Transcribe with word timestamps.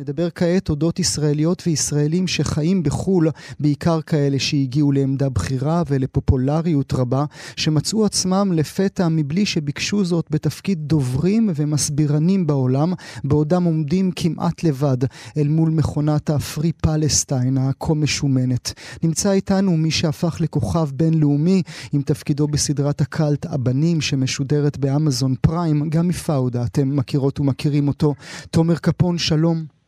נדבר 0.00 0.28
כעת 0.34 0.68
אודות 0.68 0.98
ישראליות 0.98 1.62
וישראלים 1.66 2.26
שחיים 2.26 2.82
בחו"ל, 2.82 3.28
בעיקר 3.60 4.00
כאלה 4.00 4.38
שהגיעו 4.38 4.92
לעמדה 4.92 5.28
בכירה 5.28 5.82
ולפופולריות 5.86 6.92
רבה, 6.92 7.24
שמצאו 7.56 8.04
עצמם 8.04 8.52
לפתע 8.54 9.08
מבלי 9.08 9.46
שביקשו 9.46 10.04
זאת 10.04 10.26
בתפקיד 10.30 10.78
דוברים 10.78 11.50
ומסבירנים 11.54 12.46
בעולם, 12.46 12.92
בעודם 13.24 13.64
עומדים 13.64 14.10
כמעט 14.16 14.64
לבד 14.64 14.96
אל 15.36 15.48
מול 15.48 15.70
מכונת 15.70 16.30
הפרי 16.30 16.72
פלסטיין 16.72 17.58
הכה 17.58 17.94
משומנת. 17.94 18.72
נמצא 19.02 19.32
איתנו 19.32 19.76
מי 19.76 19.90
שהפך 19.90 20.36
לכוכב 20.40 20.88
בינלאומי 20.94 21.62
עם 21.92 22.02
תפקידו 22.02 22.48
בסדרת 22.48 23.00
הקאלט 23.00 23.46
הבנים 23.46 24.00
שמשודרת 24.00 24.78
באמזון 24.78 25.34
פריים, 25.40 25.90
גם 25.90 26.08
מפאודה, 26.08 26.64
אתם 26.64 26.96
מכירות 26.96 27.40
ומכירים 27.40 27.88
אותו. 27.88 28.14
תומר 28.50 28.76
קפון, 28.76 29.18
שלום. 29.18 29.80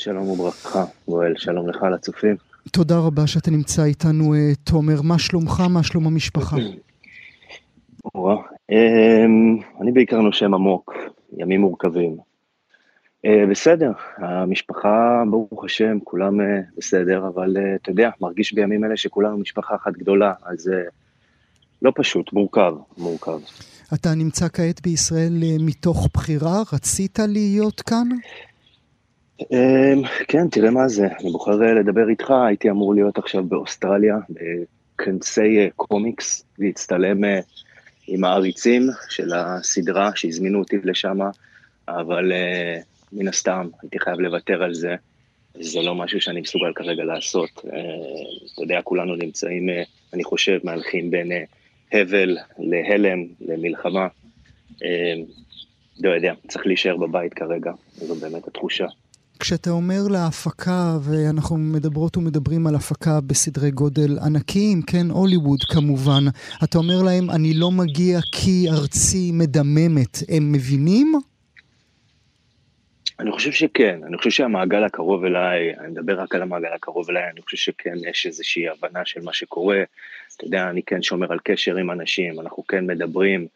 שלום 0.00 0.28
וברכה, 0.28 0.84
גואל, 1.08 1.34
שלום 1.36 1.68
לך 1.68 1.82
לצופים. 1.82 2.36
תודה 2.72 2.98
רבה 2.98 3.26
שאתה 3.26 3.50
נמצא 3.50 3.84
איתנו, 3.84 4.34
אה, 4.34 4.52
תומר. 4.64 5.02
מה 5.02 5.18
שלומך? 5.18 5.62
מה 5.70 5.82
שלום 5.82 6.06
המשפחה? 6.06 6.56
אמ, 8.70 9.58
אני 9.80 9.92
בעיקר 9.92 10.20
נושם 10.20 10.54
עמוק, 10.54 10.94
ימים 11.36 11.60
מורכבים. 11.60 12.16
אה, 13.24 13.44
בסדר, 13.50 13.92
המשפחה, 14.16 15.22
ברוך 15.30 15.64
השם, 15.64 15.98
כולם 16.04 16.40
אה, 16.40 16.60
בסדר, 16.78 17.26
אבל 17.34 17.56
אתה 17.74 17.90
יודע, 17.90 18.10
מרגיש 18.20 18.54
בימים 18.54 18.84
אלה 18.84 18.96
שכולנו 18.96 19.38
משפחה 19.38 19.74
אחת 19.74 19.92
גדולה, 19.92 20.32
אז 20.44 20.70
לא 21.82 21.92
פשוט, 21.94 22.32
מורכב, 22.32 22.72
מורכב. 22.98 23.38
אתה 23.94 24.14
נמצא 24.14 24.48
כעת 24.48 24.82
בישראל 24.82 25.32
מתוך 25.60 26.08
בחירה? 26.14 26.62
רצית 26.72 27.18
להיות 27.18 27.80
כאן? 27.80 28.08
אמ, 29.40 30.02
כן, 30.28 30.48
תראה 30.48 30.70
מה 30.70 30.88
זה, 30.88 31.06
אני 31.20 31.30
בוחר 31.30 31.62
אה, 31.62 31.74
לדבר 31.74 32.08
איתך, 32.08 32.30
הייתי 32.30 32.70
אמור 32.70 32.94
להיות 32.94 33.18
עכשיו 33.18 33.44
באוסטרליה, 33.44 34.16
בכנסי 34.30 35.58
אה, 35.58 35.68
קומיקס, 35.76 36.44
להצטלם 36.58 37.24
אה, 37.24 37.40
עם 38.06 38.24
העריצים 38.24 38.82
של 39.10 39.32
הסדרה 39.32 40.10
שהזמינו 40.14 40.58
אותי 40.58 40.76
לשם, 40.84 41.18
אבל 41.88 42.32
מן 43.12 43.28
הסתם 43.28 43.68
הייתי 43.82 43.98
חייב 43.98 44.20
לוותר 44.20 44.62
על 44.62 44.74
זה. 44.74 44.94
זה 45.60 45.80
לא 45.82 45.94
משהו 45.94 46.20
שאני 46.20 46.40
מסוגל 46.40 46.72
כרגע 46.74 47.04
לעשות. 47.04 47.50
אתה 48.54 48.62
יודע, 48.62 48.82
כולנו 48.82 49.14
נמצאים, 49.14 49.68
אני 50.12 50.24
חושב, 50.24 50.58
מהלכים 50.64 51.10
בין 51.10 51.32
הבל 51.92 52.36
להלם, 52.58 53.24
למלחמה. 53.40 54.08
לא 56.00 56.10
יודע, 56.10 56.32
צריך 56.48 56.66
להישאר 56.66 56.96
בבית 56.96 57.34
כרגע, 57.34 57.72
זו 57.92 58.14
באמת 58.14 58.48
התחושה. 58.48 58.86
כשאתה 59.40 59.70
אומר 59.70 60.08
להפקה, 60.10 60.98
ואנחנו 61.02 61.56
מדברות 61.56 62.16
ומדברים 62.16 62.66
על 62.66 62.74
הפקה 62.74 63.20
בסדרי 63.20 63.70
גודל 63.70 64.18
ענקיים, 64.18 64.82
כן, 64.82 65.10
הוליווד 65.10 65.58
כמובן, 65.68 66.24
אתה 66.64 66.78
אומר 66.78 67.02
להם, 67.02 67.30
אני 67.30 67.54
לא 67.54 67.70
מגיע 67.70 68.18
כי 68.32 68.66
ארצי 68.70 69.30
מדממת, 69.32 70.18
הם 70.28 70.52
מבינים? 70.52 71.12
אני 73.20 73.32
חושב 73.32 73.52
שכן, 73.52 74.00
אני 74.06 74.16
חושב 74.16 74.30
שהמעגל 74.30 74.84
הקרוב 74.84 75.24
אליי, 75.24 75.74
אני 75.80 75.88
מדבר 75.88 76.20
רק 76.20 76.34
על 76.34 76.42
המעגל 76.42 76.72
הקרוב 76.74 77.10
אליי, 77.10 77.30
אני 77.32 77.42
חושב 77.42 77.56
שכן 77.56 77.94
יש 78.10 78.26
איזושהי 78.26 78.68
הבנה 78.68 79.00
של 79.04 79.20
מה 79.22 79.32
שקורה. 79.32 79.82
אתה 80.36 80.44
יודע, 80.44 80.70
אני 80.70 80.82
כן 80.82 81.02
שומר 81.02 81.32
על 81.32 81.38
קשר 81.44 81.76
עם 81.76 81.90
אנשים, 81.90 82.40
אנחנו 82.40 82.66
כן 82.66 82.86
מדברים. 82.86 83.46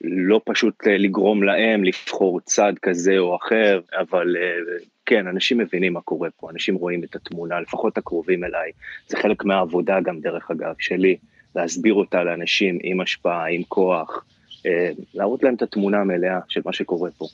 לא 0.00 0.40
פשוט 0.44 0.86
אה, 0.86 0.98
לגרום 0.98 1.42
להם 1.42 1.84
לבחור 1.84 2.40
צד 2.40 2.72
כזה 2.82 3.18
או 3.18 3.36
אחר, 3.36 3.80
אבל 3.98 4.36
אה, 4.36 4.76
כן, 5.06 5.26
אנשים 5.26 5.58
מבינים 5.58 5.92
מה 5.92 6.00
קורה 6.00 6.28
פה, 6.36 6.50
אנשים 6.50 6.74
רואים 6.74 7.04
את 7.04 7.16
התמונה, 7.16 7.60
לפחות 7.60 7.98
הקרובים 7.98 8.44
אליי. 8.44 8.70
זה 9.08 9.16
חלק 9.16 9.44
מהעבודה 9.44 10.00
גם, 10.00 10.20
דרך 10.20 10.50
אגב, 10.50 10.74
שלי, 10.78 11.16
להסביר 11.54 11.94
אותה 11.94 12.24
לאנשים 12.24 12.78
עם 12.82 13.00
השפעה, 13.00 13.48
עם 13.48 13.62
כוח, 13.68 14.24
אה, 14.66 14.90
להראות 15.14 15.42
להם 15.42 15.54
את 15.54 15.62
התמונה 15.62 16.00
המלאה 16.00 16.38
של 16.48 16.60
מה 16.64 16.72
שקורה 16.72 17.10
פה. 17.18 17.26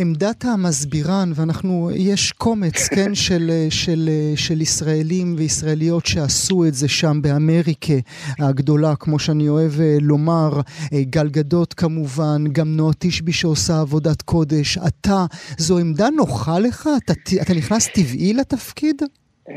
עמדת 0.00 0.44
המסבירן, 0.44 1.30
ואנחנו, 1.34 1.90
יש 1.94 2.32
קומץ, 2.32 2.88
כן, 2.88 3.14
של, 3.24 3.50
של, 3.70 4.08
של 4.36 4.60
ישראלים 4.60 5.34
וישראליות 5.38 6.06
שעשו 6.06 6.64
את 6.64 6.74
זה 6.74 6.88
שם 6.88 7.22
באמריקה 7.22 7.92
הגדולה, 8.38 8.96
כמו 8.96 9.18
שאני 9.18 9.48
אוהב 9.48 9.80
אה, 9.80 9.96
לומר, 10.00 10.50
אה, 10.92 11.02
גל 11.02 11.28
גדות 11.28 11.74
כמובן, 11.74 12.44
גם 12.52 12.76
נועה 12.76 12.92
תשבי 12.98 13.32
שעושה 13.32 13.80
עבודת 13.80 14.22
קודש. 14.22 14.78
אתה, 14.78 15.24
זו 15.58 15.78
עמדה 15.78 16.10
נוחה 16.10 16.58
לך? 16.58 16.88
אתה, 17.04 17.12
אתה 17.42 17.54
נכנס 17.54 17.88
טבעי 17.88 18.32
לתפקיד? 18.32 19.02
אה, 19.48 19.54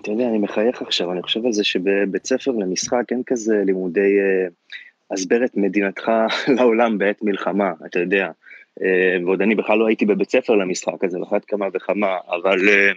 אתה 0.00 0.10
יודע, 0.10 0.28
אני 0.28 0.38
מחייך 0.38 0.82
עכשיו, 0.82 1.12
אני 1.12 1.22
חושב 1.22 1.46
על 1.46 1.52
זה 1.52 1.64
שבבית 1.64 2.26
ספר 2.26 2.50
למשחק 2.50 3.04
אין 3.10 3.22
כזה 3.26 3.62
לימודי 3.66 4.16
הסבר 5.10 5.44
את 5.44 5.56
מדינתך 5.56 6.10
לעולם 6.56 6.98
בעת 6.98 7.22
מלחמה, 7.22 7.72
אתה 7.86 7.98
יודע. 7.98 8.30
אה, 8.80 9.16
ועוד 9.24 9.42
אני 9.42 9.54
בכלל 9.54 9.78
לא 9.78 9.86
הייתי 9.86 10.06
בבית 10.06 10.30
ספר 10.30 10.54
למשחק 10.54 11.04
הזה, 11.04 11.18
אחת 11.28 11.44
כמה 11.44 11.66
וכמה, 11.74 12.16
אבל 12.28 12.68
אה, 12.68 12.92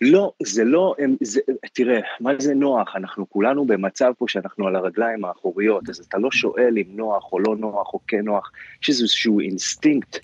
לא, 0.00 0.32
זה 0.42 0.64
לא, 0.64 0.94
זה, 1.20 1.40
תראה, 1.72 2.00
מה 2.20 2.30
זה 2.38 2.54
נוח? 2.54 2.96
אנחנו 2.96 3.30
כולנו 3.30 3.66
במצב 3.66 4.12
פה 4.18 4.24
שאנחנו 4.28 4.66
על 4.66 4.76
הרגליים 4.76 5.24
האחוריות, 5.24 5.88
אז 5.88 5.98
אתה 6.08 6.18
לא 6.18 6.30
שואל 6.30 6.74
אם 6.78 6.96
נוח 6.96 7.32
או 7.32 7.40
לא 7.40 7.56
נוח 7.56 7.94
או 7.94 8.00
כן 8.06 8.24
נוח, 8.24 8.52
יש 8.82 8.88
איזשהו 8.88 9.40
אינסטינקט 9.40 10.18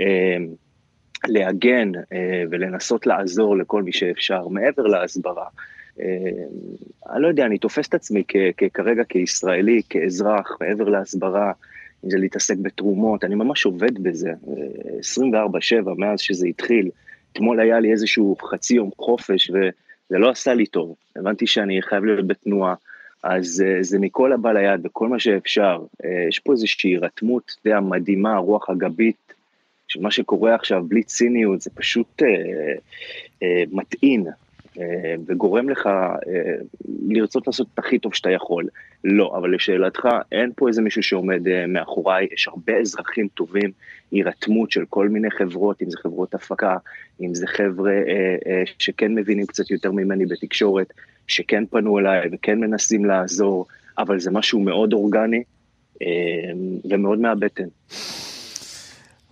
אה, 0.00 0.36
להגן 1.28 1.92
ולנסות 2.50 3.06
לעזור 3.06 3.56
לכל 3.56 3.82
מי 3.82 3.92
שאפשר, 3.92 4.48
מעבר 4.48 4.82
להסברה. 4.82 5.46
אני 7.12 7.22
לא 7.22 7.28
יודע, 7.28 7.46
אני 7.46 7.58
תופס 7.58 7.88
את 7.88 7.94
עצמי 7.94 8.22
כרגע 8.74 9.04
כישראלי, 9.04 9.82
כאזרח, 9.90 10.56
מעבר 10.60 10.88
להסברה, 10.88 11.52
אם 12.04 12.10
זה 12.10 12.18
להתעסק 12.18 12.56
בתרומות, 12.56 13.24
אני 13.24 13.34
ממש 13.34 13.64
עובד 13.64 14.02
בזה, 14.02 14.32
24-7 14.42 15.90
מאז 15.96 16.20
שזה 16.20 16.46
התחיל. 16.46 16.90
אתמול 17.32 17.60
היה 17.60 17.80
לי 17.80 17.92
איזשהו 17.92 18.36
חצי 18.42 18.74
יום 18.74 18.90
חופש 18.98 19.50
וזה 19.50 20.18
לא 20.18 20.30
עשה 20.30 20.54
לי 20.54 20.66
טוב. 20.66 20.94
הבנתי 21.16 21.46
שאני 21.46 21.82
חייב 21.82 22.04
להיות 22.04 22.26
בתנועה, 22.26 22.74
אז 23.22 23.64
אה, 23.66 23.82
זה 23.82 23.98
מכל 23.98 24.32
הבא 24.32 24.52
ליד 24.52 24.80
וכל 24.86 25.08
מה 25.08 25.18
שאפשר. 25.18 25.78
אה, 26.04 26.24
יש 26.28 26.38
פה 26.38 26.52
איזושהי 26.52 26.90
הירתמות, 26.90 27.56
אתה 27.60 27.68
יודע, 27.68 27.80
מדהימה, 27.80 28.36
רוח 28.36 28.70
הגבית 28.70 29.34
של 29.90 30.00
מה 30.00 30.10
שקורה 30.10 30.54
עכשיו, 30.54 30.84
בלי 30.88 31.02
ציניות, 31.02 31.60
זה 31.60 31.70
פשוט 31.74 32.22
אה, 32.22 32.28
אה, 33.42 33.62
מטעין. 33.72 34.26
אה, 34.78 35.14
וגורם 35.26 35.68
לך 35.68 35.86
אה, 35.86 36.12
לרצות 37.08 37.46
לעשות 37.46 37.66
את 37.74 37.78
הכי 37.78 37.98
טוב 37.98 38.14
שאתה 38.14 38.30
יכול. 38.30 38.64
לא, 39.04 39.34
אבל 39.36 39.54
לשאלתך, 39.54 40.08
אין 40.32 40.52
פה 40.56 40.68
איזה 40.68 40.82
מישהו 40.82 41.02
שעומד 41.02 41.48
אה, 41.48 41.66
מאחוריי, 41.66 42.26
יש 42.32 42.48
הרבה 42.48 42.76
אזרחים 42.76 43.28
טובים, 43.34 43.70
הירתמות 44.10 44.70
של 44.70 44.84
כל 44.88 45.08
מיני 45.08 45.30
חברות, 45.30 45.82
אם 45.82 45.90
זה 45.90 45.96
חברות 46.02 46.34
הפקה, 46.34 46.76
אם 47.20 47.34
זה 47.34 47.46
חבר'ה 47.46 47.92
שכן 48.78 49.14
מבינים 49.14 49.46
קצת 49.46 49.70
יותר 49.70 49.92
ממני 49.92 50.26
בתקשורת, 50.26 50.92
שכן 51.26 51.66
פנו 51.66 51.98
אליי 51.98 52.28
וכן 52.32 52.58
מנסים 52.58 53.04
לעזור, 53.04 53.66
אבל 53.98 54.20
זה 54.20 54.30
משהו 54.30 54.60
מאוד 54.60 54.92
אורגני 54.92 55.42
ומאוד 56.84 57.18
מהבטן. 57.18 57.68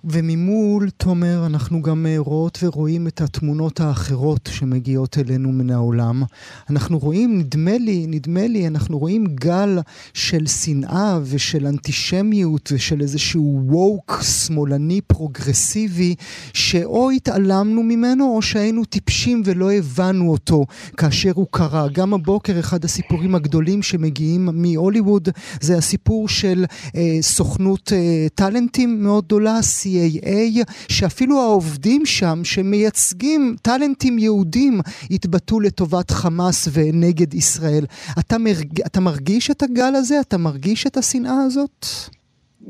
וממול, 0.04 0.91
תומר, 0.91 1.47
אנחנו 1.47 1.82
גם 1.82 2.06
אה, 2.06 2.14
רואות 2.19 2.59
ורואים 2.62 3.06
את 3.06 3.20
התמונות 3.20 3.81
האחרות 3.81 4.48
שמגיעות 4.53 5.19
אלינו 5.19 5.53
מן 5.53 5.70
העולם. 5.70 6.22
אנחנו 6.70 6.98
רואים, 6.98 7.38
נדמה 7.38 7.78
לי, 7.78 8.06
נדמה 8.08 8.46
לי, 8.46 8.67
אנחנו 8.67 8.99
רואים 8.99 9.26
גל 9.26 9.78
של 10.14 10.46
שנאה 10.46 11.19
ושל 11.25 11.67
אנטישמיות 11.67 12.73
ושל 12.73 13.00
איזשהו 13.00 13.61
woke 13.67 14.23
שמאלני 14.23 15.00
פרוגרסיבי, 15.00 16.14
שאו 16.52 17.11
התעלמנו 17.11 17.82
ממנו 17.82 18.25
או 18.37 18.43
שהיינו 18.43 18.84
טיפשים 18.84 19.43
ולא 19.44 19.73
הבנו 19.73 20.31
אותו 20.31 20.67
כאשר 20.96 21.32
הוא 21.34 21.46
קרה. 21.50 21.88
גם 21.88 22.14
הבוקר 22.14 22.61
אחד 22.61 22.84
הסיפורים 22.84 23.34
הגדולים 23.34 23.82
שמגיעים 23.82 24.49
מהוליווד 24.52 25.28
זה 25.61 25.78
הסיפור 25.78 26.28
של 26.28 26.64
אה, 26.96 27.19
סוכנות 27.20 27.93
אה, 27.93 28.26
טאלנטים 28.34 29.02
מאוד 29.02 29.25
גדולה, 29.25 29.62
CAA, 29.88 30.73
שאפילו 30.88 31.40
העובדים 31.40 32.06
שם, 32.06 32.40
שמייצגים 32.44 33.56
טאלנטים 33.62 34.19
יהודים, 34.19 34.81
התבטאו 35.11 35.61
לטובת 35.61 36.11
חמאס 36.11 36.69
ונגד 36.73 37.35
ישראל. 37.35 37.85
אתה, 38.19 38.38
מרג... 38.38 38.81
אתה 38.87 39.00
מרגיש 39.00 39.50
את 39.50 39.62
הגל 39.62 39.93
הזה? 39.94 40.20
אתה 40.20 40.38
מרגיש 40.38 40.87
את 40.87 40.96
השנאה 40.96 41.43
הזאת? 41.46 41.87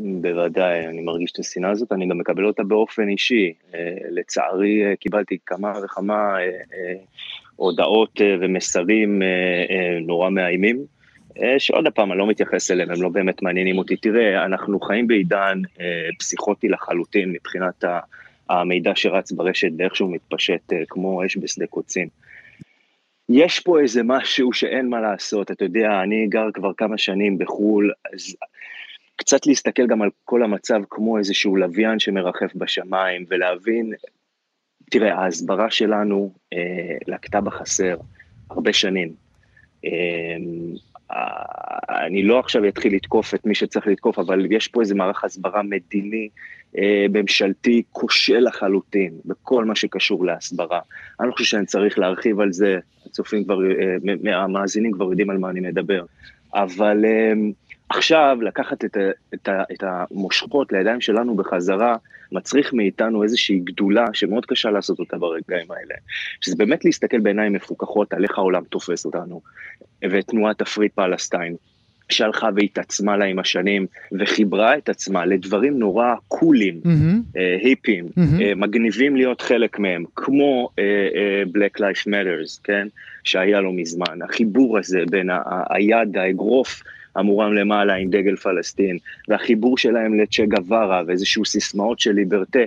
בוודאי, 0.01 0.87
אני 0.87 1.01
מרגיש 1.01 1.33
את 1.33 1.39
השנאה 1.39 1.71
הזאת, 1.71 1.93
אני 1.93 2.09
גם 2.09 2.19
מקבל 2.19 2.47
אותה 2.47 2.63
באופן 2.63 3.09
אישי. 3.09 3.53
אה, 3.75 3.95
לצערי, 4.11 4.85
אה, 4.85 4.97
קיבלתי 4.97 5.39
כמה 5.47 5.73
וכמה 5.85 6.15
אה, 6.15 6.95
הודעות 7.57 8.21
ומסרים 8.41 9.23
נורא 10.07 10.31
מאיימים. 10.31 10.98
שעוד 11.59 11.89
פעם, 11.95 12.13
אני 12.13 12.19
לא 12.19 12.27
מתייחס 12.27 12.71
אליהם, 12.71 12.91
הם 12.91 13.03
לא 13.03 13.09
באמת 13.09 13.43
מעניינים 13.43 13.79
אותי. 13.79 13.97
תראה, 13.97 14.45
אנחנו 14.45 14.81
חיים 14.81 15.07
בעידן 15.07 15.63
פסיכוטי 16.19 16.69
לחלוטין 16.69 17.33
מבחינת 17.33 17.85
המידע 18.51 18.93
שרץ 18.95 19.33
ברשת 19.33 19.69
ואיכשהו 19.79 20.09
מתפשט 20.09 20.73
כמו 20.89 21.27
אש 21.27 21.37
בשדה 21.37 21.67
קוצים. 21.67 22.09
יש 23.29 23.61
פה 23.61 23.81
איזה 23.81 24.03
משהו 24.05 24.53
שאין 24.53 24.89
מה 24.89 25.01
לעשות, 25.01 25.51
אתה 25.51 25.65
יודע, 25.65 26.01
אני 26.03 26.27
גר 26.27 26.49
כבר 26.55 26.73
כמה 26.77 26.99
שנים 26.99 27.39
בחו"ל, 27.39 27.93
אז 28.15 28.37
קצת 29.17 29.47
להסתכל 29.47 29.87
גם 29.87 30.03
על 30.03 30.11
כל 30.25 30.43
המצב 30.43 30.81
כמו 30.91 31.19
איזשהו 31.19 31.57
לוויין 31.57 31.99
שמרחף 31.99 32.55
בשמיים, 32.55 33.25
ולהבין, 33.29 33.93
תראה, 34.91 35.15
ההסברה 35.15 35.71
שלנו 35.71 36.33
אה, 36.53 36.97
לקטה 37.07 37.41
בחסר 37.41 37.97
הרבה 38.51 38.73
שנים. 38.73 39.13
אה, 39.85 39.91
אני 42.07 42.23
לא 42.23 42.39
עכשיו 42.39 42.69
אתחיל 42.69 42.95
לתקוף 42.95 43.35
את 43.35 43.47
מי 43.47 43.55
שצריך 43.55 43.87
לתקוף, 43.87 44.19
אבל 44.19 44.53
יש 44.53 44.69
פה 44.69 44.81
איזה 44.81 44.95
מערך 44.95 45.25
הסברה 45.25 45.63
מדיני, 45.63 46.29
אה, 46.79 47.07
ממשלתי, 47.13 47.83
כושל 47.93 48.39
לחלוטין, 48.39 49.13
בכל 49.25 49.65
מה 49.65 49.75
שקשור 49.75 50.25
להסברה. 50.25 50.81
אני 51.21 51.29
לא 51.29 51.33
חושב 51.33 51.45
שאני 51.45 51.67
צריך 51.67 51.99
להרחיב 51.99 52.41
על 52.41 52.53
זה, 52.53 52.79
הצופים 53.07 53.45
כבר, 53.45 53.59
אה, 54.27 54.43
המאזינים 54.43 54.93
כבר 54.93 55.11
יודעים 55.11 55.31
על 55.31 55.39
מה 55.39 55.51
אני 55.51 55.61
מדבר. 55.61 56.05
אבל 56.55 57.05
אה, 57.05 57.33
עכשיו, 57.89 58.39
לקחת 58.43 58.85
את, 58.85 58.97
את, 59.35 59.49
את 59.73 59.83
המושכות 59.83 60.73
לידיים 60.73 61.01
שלנו 61.01 61.37
בחזרה, 61.37 61.97
מצריך 62.33 62.73
מאיתנו 62.73 63.23
איזושהי 63.23 63.59
גדולה 63.59 64.07
שמאוד 64.13 64.47
קשה 64.47 64.71
לעשות 64.71 64.99
אותה 64.99 65.19
ברגעים 65.19 65.71
האלה. 65.71 65.95
שזה 66.41 66.57
באמת 66.57 66.85
להסתכל 66.85 67.19
בעיניים 67.19 67.53
מפוכחות 67.53 68.13
על 68.13 68.25
איך 68.25 68.39
העולם 68.39 68.65
תופס 68.65 69.05
אותנו, 69.05 69.41
ואת 70.03 70.27
תנועת 70.27 70.61
הפרי 70.61 70.89
פלסטיין, 70.89 71.57
שהלכה 72.09 72.49
והתעצמה 72.57 73.17
לה 73.17 73.25
עם 73.25 73.39
השנים, 73.39 73.87
וחיברה 74.19 74.79
את 74.79 74.89
עצמה 74.89 75.27
לדברים 75.27 75.79
נורא 75.79 76.15
קולים, 76.29 76.81
mm-hmm. 76.85 77.37
uh, 77.37 77.65
היפים, 77.65 78.07
mm-hmm. 78.07 78.41
uh, 78.41 78.55
מגניבים 78.57 79.17
להיות 79.17 79.41
חלק 79.41 79.79
מהם, 79.79 80.05
כמו 80.17 80.69
uh, 80.73 80.75
uh, 80.77 81.57
Black 81.57 81.81
Lives 81.81 82.07
Matters, 82.07 82.61
כן? 82.65 82.89
שהיה 83.25 83.61
לא 83.61 83.73
מזמן. 83.73 84.23
החיבור 84.25 84.79
הזה 84.79 85.01
בין 85.11 85.31
היד, 85.71 86.17
האגרוף, 86.17 86.83
המורם 87.19 87.55
למעלה 87.55 87.95
עם 87.95 88.11
דגל 88.11 88.37
פלסטין, 88.37 88.99
והחיבור 89.29 89.79
שלהם 89.79 90.21
לצ'ה 90.21 90.45
גווארה 90.47 91.03
ואיזשהו 91.07 91.45
סיסמאות 91.45 92.01
של 92.01 92.13
ליברטה, 92.13 92.61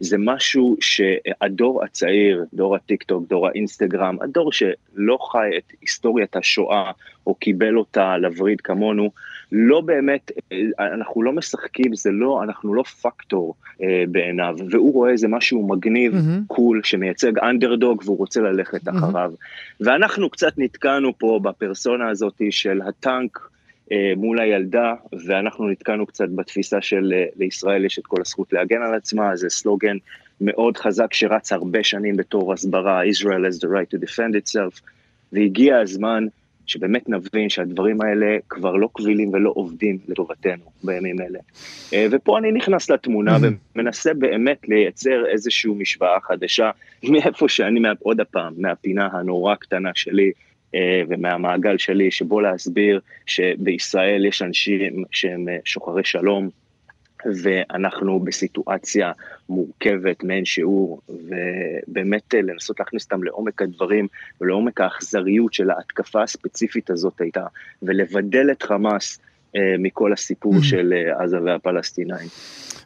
זה 0.00 0.16
משהו 0.18 0.76
שהדור 0.80 1.84
הצעיר, 1.84 2.44
דור 2.54 2.76
הטיק 2.76 3.02
טוק, 3.02 3.28
דור 3.28 3.48
ה 3.48 3.54
Instagram, 3.54 4.16
הדור 4.20 4.52
שלא 4.52 5.18
חי 5.32 5.50
את 5.58 5.72
היסטוריית 5.80 6.36
השואה 6.36 6.90
או 7.26 7.34
קיבל 7.34 7.76
אותה 7.76 8.16
לווריד 8.16 8.60
כמונו, 8.60 9.10
לא 9.52 9.80
באמת, 9.80 10.32
אנחנו 10.78 11.22
לא 11.22 11.32
משחקים, 11.32 11.94
זה 11.94 12.10
לא, 12.10 12.42
אנחנו 12.42 12.74
לא 12.74 12.82
פקטור 12.82 13.54
אה, 13.82 14.04
בעיניו, 14.08 14.56
והוא 14.70 14.92
רואה 14.92 15.10
איזה 15.10 15.28
משהו 15.28 15.68
מגניב, 15.68 16.12
mm-hmm. 16.14 16.46
cool, 16.46 16.80
שמייצג 16.84 17.38
אנדרדוג 17.38 18.02
והוא 18.04 18.18
רוצה 18.18 18.40
ללכת 18.40 18.88
mm-hmm. 18.88 18.98
אחריו. 18.98 19.32
ואנחנו 19.80 20.30
קצת 20.30 20.52
נתקענו 20.58 21.18
פה 21.18 21.40
בפרסונה 21.42 22.08
הזאת 22.08 22.40
של 22.50 22.80
הטנק, 22.82 23.38
מול 24.16 24.40
הילדה, 24.40 24.94
ואנחנו 25.26 25.68
נתקענו 25.68 26.06
קצת 26.06 26.28
בתפיסה 26.34 26.80
של 26.80 27.12
אה, 27.16 27.24
לישראל 27.36 27.84
יש 27.84 27.98
את 27.98 28.06
כל 28.06 28.20
הזכות 28.20 28.52
להגן 28.52 28.82
על 28.82 28.94
עצמה, 28.94 29.36
זה 29.36 29.50
סלוגן 29.50 29.96
מאוד 30.40 30.76
חזק 30.76 31.14
שרץ 31.14 31.52
הרבה 31.52 31.84
שנים 31.84 32.16
בתור 32.16 32.52
הסברה, 32.52 33.02
Israel 33.04 33.50
has 33.50 33.56
the 33.60 33.68
right 33.68 33.94
to 33.94 34.04
defend 34.04 34.34
itself, 34.34 34.80
והגיע 35.32 35.78
הזמן 35.78 36.26
שבאמת 36.66 37.08
נבין 37.08 37.48
שהדברים 37.48 38.00
האלה 38.00 38.36
כבר 38.48 38.76
לא 38.76 38.88
קבילים 38.92 39.28
ולא 39.32 39.52
עובדים 39.54 39.98
לטובתנו 40.08 40.64
בימים 40.84 41.20
אלה. 41.20 41.38
אה, 41.92 42.06
ופה 42.10 42.38
אני 42.38 42.52
נכנס 42.52 42.90
לתמונה 42.90 43.36
mm-hmm. 43.36 43.76
ומנסה 43.76 44.14
באמת 44.14 44.68
לייצר 44.68 45.26
איזושהי 45.26 45.70
משוואה 45.78 46.20
חדשה 46.20 46.70
מאיפה 47.12 47.48
שאני, 47.48 47.80
עוד 47.98 48.20
הפעם, 48.20 48.54
מהפינה 48.58 49.08
הנורא 49.12 49.54
קטנה 49.54 49.90
שלי, 49.94 50.26
אה, 50.26 50.32
ומהמעגל 51.08 51.78
שלי, 51.78 52.10
שבו 52.10 52.40
להסביר 52.40 53.00
שבישראל 53.26 54.24
יש 54.24 54.42
אנשים 54.42 55.04
שהם 55.10 55.48
אה, 55.48 55.56
שוחרי 55.64 56.04
שלום, 56.04 56.48
ואנחנו 57.42 58.20
בסיטואציה 58.20 59.12
מורכבת 59.48 60.24
מאין 60.24 60.44
שיעור, 60.44 61.00
ובאמת 61.08 62.34
אה, 62.34 62.42
לנסות 62.42 62.80
להכניס 62.80 63.04
אותם 63.04 63.24
לעומק 63.24 63.62
הדברים 63.62 64.06
ולעומק 64.40 64.80
האכזריות 64.80 65.54
של 65.54 65.70
ההתקפה 65.70 66.22
הספציפית 66.22 66.90
הזאת 66.90 67.20
הייתה, 67.20 67.46
ולבדל 67.82 68.50
את 68.50 68.62
חמאס 68.62 69.18
מכל 69.78 70.12
הסיפור 70.12 70.54
mm-hmm. 70.54 70.64
של 70.64 70.92
עזה 71.18 71.36
והפלסטינאים. 71.44 72.28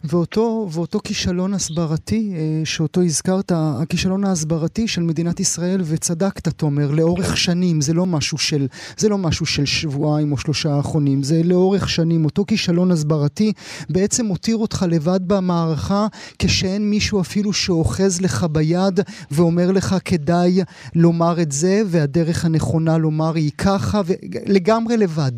ואותו, 0.05 0.69
ואותו 0.73 1.01
כישלון 1.05 1.55
הסברתי 1.55 2.33
אה, 2.37 2.61
שאותו 2.65 3.03
הזכרת, 3.03 3.53
הכישלון 3.55 4.25
ההסברתי 4.25 4.89
של 4.89 5.03
מדינת 5.03 5.41
ישראל, 5.41 5.81
וצדקת, 5.85 6.49
תומר, 6.49 6.91
לאורך 6.91 7.37
שנים, 7.37 7.81
זה 7.81 7.93
לא 7.95 8.07
משהו 8.07 8.39
של, 8.39 8.67
זה 8.97 9.09
לא 9.09 9.19
משהו 9.19 9.47
של 9.47 9.65
שבועיים 9.65 10.33
או 10.33 10.39
שלושה 10.39 10.75
האחרונים, 10.75 11.23
זה 11.23 11.43
לאורך 11.45 11.89
שנים. 11.89 12.25
אותו 12.25 12.45
כישלון 12.47 12.91
הסברתי 12.91 13.53
בעצם 13.91 14.27
מותיר 14.27 14.57
אותך 14.57 14.87
לבד 14.89 15.21
במערכה, 15.27 16.07
כשאין 16.39 16.91
מישהו 16.91 17.21
אפילו 17.21 17.53
שאוחז 17.53 18.21
לך 18.21 18.47
ביד 18.53 19.01
ואומר 19.31 19.73
לך 19.73 19.97
כדאי 20.05 20.61
לומר 20.95 21.43
את 21.43 21.53
זה, 21.53 21.83
והדרך 21.87 22.45
הנכונה 22.45 22.99
לומר 22.99 23.35
היא 23.35 23.51
ככה, 23.59 24.01
ולגמרי 24.07 24.97
לבד. 24.97 25.33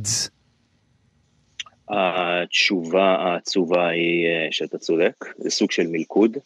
התשובה 1.89 3.17
העצובה 3.19 3.89
היא 3.89 4.27
אה, 4.27 4.49
שאתה 4.51 4.79
צודק, 4.79 5.25
זה 5.37 5.51
סוג 5.51 5.71
של 5.71 5.87
מלכוד. 5.87 6.37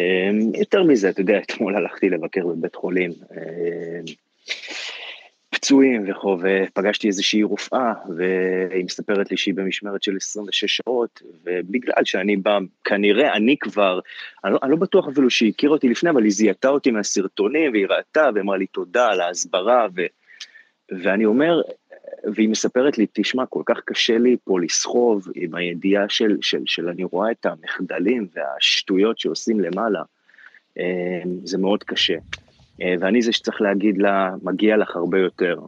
אה, 0.00 0.30
יותר 0.58 0.82
מזה, 0.82 1.08
אתה 1.08 1.20
יודע, 1.20 1.38
אתמול 1.38 1.76
הלכתי 1.76 2.08
לבקר 2.08 2.46
בבית 2.46 2.74
חולים 2.74 3.10
אה, 3.36 4.00
פצועים 5.50 6.10
וכו', 6.10 6.38
ופגשתי 6.42 7.08
איזושהי 7.08 7.42
רופאה, 7.42 7.92
והיא 8.16 8.84
מספרת 8.84 9.30
לי 9.30 9.36
שהיא 9.36 9.54
במשמרת 9.54 10.02
של 10.02 10.16
26 10.16 10.76
שעות, 10.76 11.22
ובגלל 11.44 12.04
שאני 12.04 12.36
בא, 12.36 12.58
כנראה 12.84 13.32
אני 13.32 13.56
כבר, 13.60 14.00
אני 14.44 14.52
לא, 14.52 14.58
אני 14.62 14.70
לא 14.70 14.76
בטוח 14.76 15.08
אפילו 15.08 15.30
שהיא 15.30 15.52
הכירה 15.54 15.72
אותי 15.72 15.88
לפני, 15.88 16.10
אבל 16.10 16.22
היא 16.22 16.32
זיהתה 16.32 16.68
אותי 16.68 16.90
מהסרטונים, 16.90 17.72
והיא 17.72 17.86
ראתה, 17.86 18.30
ואמרה 18.34 18.56
לי 18.56 18.66
תודה 18.66 19.08
על 19.08 19.20
ההסברה, 19.20 19.86
ו... 19.96 20.02
ואני 21.02 21.24
אומר, 21.24 21.60
והיא 22.34 22.48
מספרת 22.48 22.98
לי, 22.98 23.06
תשמע, 23.12 23.46
כל 23.46 23.62
כך 23.66 23.80
קשה 23.84 24.18
לי 24.18 24.36
פה 24.44 24.60
לסחוב 24.60 25.28
עם 25.34 25.54
הידיעה 25.54 26.08
של, 26.08 26.36
של, 26.40 26.62
של 26.66 26.88
אני 26.88 27.04
רואה 27.04 27.30
את 27.30 27.46
המחדלים 27.46 28.26
והשטויות 28.34 29.18
שעושים 29.18 29.60
למעלה. 29.60 30.02
אה, 30.78 31.22
זה 31.44 31.58
מאוד 31.58 31.84
קשה. 31.84 32.16
אה, 32.82 32.94
ואני 33.00 33.22
זה 33.22 33.32
שצריך 33.32 33.60
להגיד 33.60 33.98
לה, 33.98 34.30
מגיע 34.42 34.76
לך 34.76 34.96
הרבה 34.96 35.18
יותר, 35.18 35.58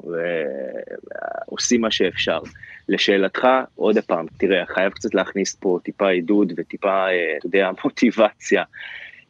ועושים 1.50 1.80
מה 1.80 1.90
שאפשר. 1.90 2.40
לשאלתך, 2.88 3.48
עוד 3.74 3.98
פעם, 3.98 4.26
תראה, 4.38 4.66
חייב 4.66 4.92
קצת 4.92 5.14
להכניס 5.14 5.54
פה 5.54 5.78
טיפה 5.84 6.08
עידוד 6.08 6.52
וטיפה, 6.56 7.08
אה, 7.08 7.34
אתה 7.38 7.46
יודע, 7.46 7.70
מוטיבציה. 7.84 8.62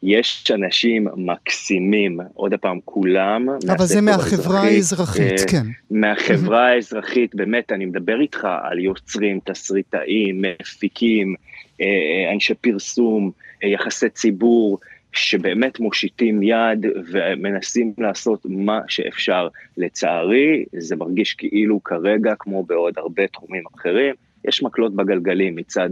יש 0.05 0.51
אנשים 0.51 1.07
מקסימים, 1.15 2.19
עוד 2.33 2.53
פעם, 2.53 2.79
כולם... 2.85 3.49
אבל 3.69 3.85
זה 3.85 4.01
מהחברה 4.01 4.61
האזרחית, 4.61 5.39
אה, 5.39 5.47
כן. 5.47 5.65
מהחברה 5.91 6.67
האזרחית, 6.67 7.35
באמת, 7.35 7.71
אני 7.71 7.85
מדבר 7.85 8.21
איתך 8.21 8.47
על 8.61 8.79
יוצרים, 8.79 9.39
תסריטאים, 9.45 10.41
מפיקים, 10.41 11.35
אה, 11.81 12.33
אנשי 12.33 12.53
פרסום, 12.53 13.31
אה, 13.63 13.69
יחסי 13.69 14.09
ציבור, 14.09 14.79
שבאמת 15.11 15.79
מושיטים 15.79 16.43
יד 16.43 16.85
ומנסים 17.11 17.93
לעשות 17.97 18.41
מה 18.45 18.79
שאפשר. 18.87 19.47
לצערי, 19.77 20.65
זה 20.77 20.95
מרגיש 20.95 21.33
כאילו 21.33 21.83
כרגע, 21.83 22.33
כמו 22.39 22.63
בעוד 22.63 22.93
הרבה 22.97 23.27
תחומים 23.27 23.63
אחרים, 23.75 24.15
יש 24.47 24.63
מקלות 24.63 24.95
בגלגלים 24.95 25.55
מצד, 25.55 25.89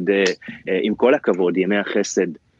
עם 0.82 0.96
כל 0.96 1.14
הכבוד, 1.14 1.58
ימי 1.58 1.78
החסד 1.78 2.28
אה, 2.28 2.53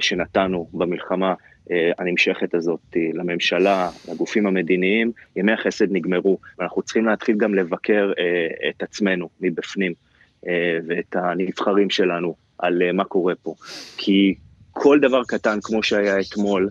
שנתנו 0.00 0.68
במלחמה 0.72 1.34
אה, 1.70 1.90
הנמשכת 1.98 2.54
הזאת 2.54 2.80
אה, 2.96 3.10
לממשלה, 3.14 3.90
לגופים 4.08 4.46
המדיניים, 4.46 5.12
ימי 5.36 5.52
החסד 5.52 5.92
נגמרו, 5.92 6.38
ואנחנו 6.58 6.82
צריכים 6.82 7.06
להתחיל 7.06 7.36
גם 7.36 7.54
לבקר 7.54 8.12
את 8.68 8.82
עצמנו 8.82 9.28
מבפנים 9.40 9.92
ואת 10.86 11.16
הנבחרים 11.16 11.90
שלנו 11.90 12.34
על 12.58 12.92
מה 12.92 13.04
קורה 13.04 13.34
פה. 13.42 13.54
כי 13.96 14.34
כל 14.72 15.00
דבר 15.00 15.22
קטן, 15.24 15.58
כמו 15.62 15.82
שהיה 15.82 16.20
אתמול, 16.20 16.68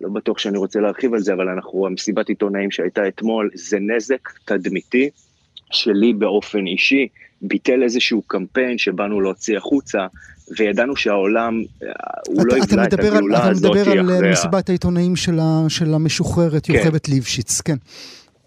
לא 0.00 0.08
בטוח 0.08 0.38
שאני 0.38 0.58
רוצה 0.58 0.80
להרחיב 0.80 1.14
על 1.14 1.20
זה, 1.20 1.32
אבל 1.32 1.48
אנחנו, 1.48 1.86
המסיבת 1.86 2.28
עיתונאים 2.28 2.70
שהייתה 2.70 3.08
אתמול, 3.08 3.50
זה 3.54 3.78
נזק 3.80 4.28
תדמיתי 4.44 5.10
שלי 5.70 6.12
באופן 6.12 6.66
אישי, 6.66 7.08
ביטל 7.42 7.82
איזשהו 7.82 8.22
קמפיין 8.22 8.78
שבאנו 8.78 9.20
להוציא 9.20 9.56
החוצה, 9.56 10.06
וידענו 10.58 10.96
שהעולם, 10.96 11.62
הוא 12.26 12.46
לא 12.46 12.56
יבלע 12.56 12.84
את 12.84 12.92
הגאולה 12.92 13.46
הזאת 13.48 13.76
אחריה. 13.76 13.82
אתה 13.82 14.02
מדבר 14.02 14.16
על 14.24 14.30
מסיבת 14.30 14.68
העיתונאים 14.68 15.16
של, 15.16 15.38
של 15.68 15.94
המשוחררת 15.94 16.66
כן. 16.66 16.72
יוכבד 16.72 16.98
ליפשיץ, 17.08 17.60
כן. 17.60 17.76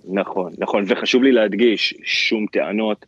נכון, 0.10 0.53
נכון, 0.57 0.86
וחשוב 0.88 1.24
לי 1.24 1.31
להדגיש, 1.31 1.93
שום 2.03 2.45
טענות 2.51 3.05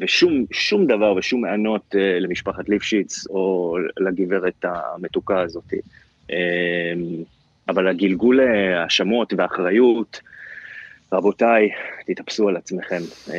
ושום 0.00 0.44
שום 0.52 0.86
דבר 0.86 1.12
ושום 1.12 1.40
מענות 1.40 1.94
uh, 1.94 1.98
למשפחת 2.20 2.68
ליפשיץ 2.68 3.26
או 3.30 3.76
לגברת 3.98 4.64
המתוקה 4.64 5.40
הזאת. 5.40 5.64
Uh, 6.30 6.34
אבל 7.68 7.88
הגלגול 7.88 8.40
האשמות 8.40 9.32
והאחריות, 9.36 10.20
רבותיי, 11.12 11.68
תתאפסו 12.06 12.48
על 12.48 12.56
עצמכם. 12.56 13.00
Uh, 13.26 13.32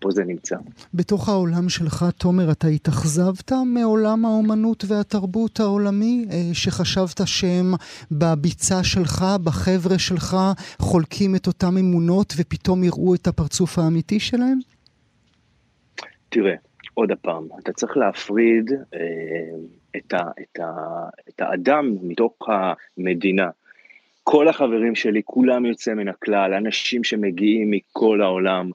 פה 0.00 0.10
זה 0.10 0.24
נמצא. 0.24 0.56
בתוך 0.94 1.28
העולם 1.28 1.68
שלך, 1.68 2.04
תומר, 2.18 2.52
אתה 2.52 2.66
התאכזבת 2.66 3.52
מעולם 3.66 4.24
האומנות 4.24 4.84
והתרבות 4.88 5.60
העולמי, 5.60 6.26
שחשבת 6.52 7.20
שהם 7.24 7.74
בביצה 8.10 8.84
שלך, 8.84 9.24
בחבר'ה 9.44 9.98
שלך, 9.98 10.36
חולקים 10.78 11.34
את 11.36 11.46
אותם 11.46 11.76
אמונות 11.78 12.34
ופתאום 12.36 12.84
יראו 12.84 13.14
את 13.14 13.26
הפרצוף 13.26 13.78
האמיתי 13.78 14.20
שלהם? 14.20 14.58
תראה, 16.28 16.54
עוד 16.94 17.12
פעם, 17.22 17.48
אתה 17.62 17.72
צריך 17.72 17.96
להפריד 17.96 18.72
אה, 18.94 18.98
את, 19.96 20.14
ה, 20.14 20.22
את, 20.40 20.60
ה, 20.60 20.68
את 21.28 21.40
האדם 21.40 21.96
מתוך 22.02 22.48
המדינה. 22.48 23.50
כל 24.24 24.48
החברים 24.48 24.94
שלי, 24.94 25.22
כולם 25.24 25.66
יוצא 25.66 25.94
מן 25.94 26.08
הכלל, 26.08 26.54
אנשים 26.54 27.04
שמגיעים 27.04 27.70
מכל 27.70 28.22
העולם, 28.22 28.70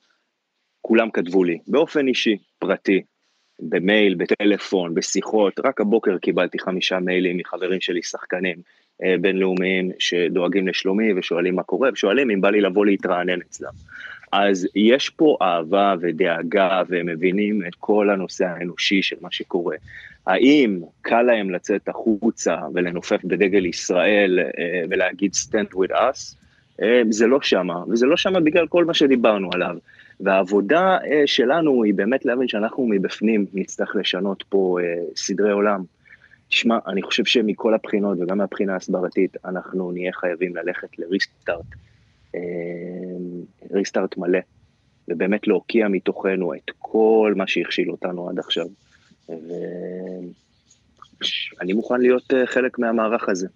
כולם 0.87 1.09
כתבו 1.11 1.43
לי, 1.43 1.57
באופן 1.67 2.07
אישי, 2.07 2.37
פרטי, 2.59 3.01
במייל, 3.59 4.15
בטלפון, 4.15 4.93
בשיחות, 4.93 5.59
רק 5.65 5.81
הבוקר 5.81 6.17
קיבלתי 6.17 6.59
חמישה 6.59 6.99
מיילים 6.99 7.37
מחברים 7.37 7.81
שלי, 7.81 8.03
שחקנים 8.03 8.55
אה, 9.03 9.15
בינלאומיים 9.21 9.91
שדואגים 9.99 10.67
לשלומי 10.67 11.13
ושואלים 11.13 11.55
מה 11.55 11.63
קורה, 11.63 11.89
ושואלים 11.93 12.29
אם 12.29 12.41
בא 12.41 12.49
לי 12.49 12.61
לבוא 12.61 12.85
להתרענן 12.85 13.41
אצלם. 13.41 13.71
אז 14.31 14.67
יש 14.75 15.09
פה 15.09 15.37
אהבה 15.41 15.95
ודאגה 16.01 16.81
והם 16.89 17.05
מבינים 17.05 17.61
את 17.67 17.75
כל 17.79 18.09
הנושא 18.09 18.45
האנושי 18.45 19.01
של 19.01 19.15
מה 19.21 19.31
שקורה. 19.31 19.75
האם 20.27 20.79
קל 21.01 21.21
להם 21.21 21.49
לצאת 21.49 21.89
החוצה 21.89 22.57
ולנופף 22.73 23.23
בדגל 23.23 23.65
ישראל 23.65 24.39
אה, 24.39 24.83
ולהגיד 24.89 25.31
stand 25.33 25.75
with 25.75 25.91
us? 25.91 26.35
אה, 26.81 27.01
זה 27.09 27.27
לא 27.27 27.41
שמה, 27.41 27.83
וזה 27.89 28.05
לא 28.05 28.17
שמה 28.17 28.39
בגלל 28.39 28.67
כל 28.67 28.85
מה 28.85 28.93
שדיברנו 28.93 29.49
עליו. 29.53 29.77
והעבודה 30.19 30.97
אה, 30.97 31.21
שלנו 31.25 31.83
היא 31.83 31.93
באמת 31.93 32.25
להבין 32.25 32.47
שאנחנו 32.47 32.87
מבפנים 32.87 33.45
נצטרך 33.53 33.95
לשנות 33.95 34.43
פה 34.49 34.77
סדרי 35.15 35.51
עולם. 35.51 35.83
תשמע, 36.49 36.77
אני 36.87 37.01
חושב 37.01 37.25
שמכל 37.25 37.73
הבחינות 37.73 38.17
וגם 38.21 38.37
מהבחינה 38.37 38.73
ההסברתית, 38.73 39.37
אנחנו 39.45 39.91
נהיה 39.91 40.11
חייבים 40.13 40.55
ללכת 40.55 40.99
לריסטארט. 40.99 41.65
ריסטארט 43.71 44.17
מלא, 44.17 44.39
ובאמת 45.07 45.47
להוקיע 45.47 45.87
מתוכנו 45.87 46.53
את 46.53 46.71
כל 46.79 47.33
מה 47.35 47.47
שהכשיל 47.47 47.91
אותנו 47.91 48.29
עד 48.29 48.39
עכשיו. 48.39 48.65
ואני 51.59 51.73
מוכן 51.73 52.01
להיות 52.01 52.33
אה, 52.33 52.47
חלק 52.47 52.79
מהמערך 52.79 53.29
הזה, 53.29 53.47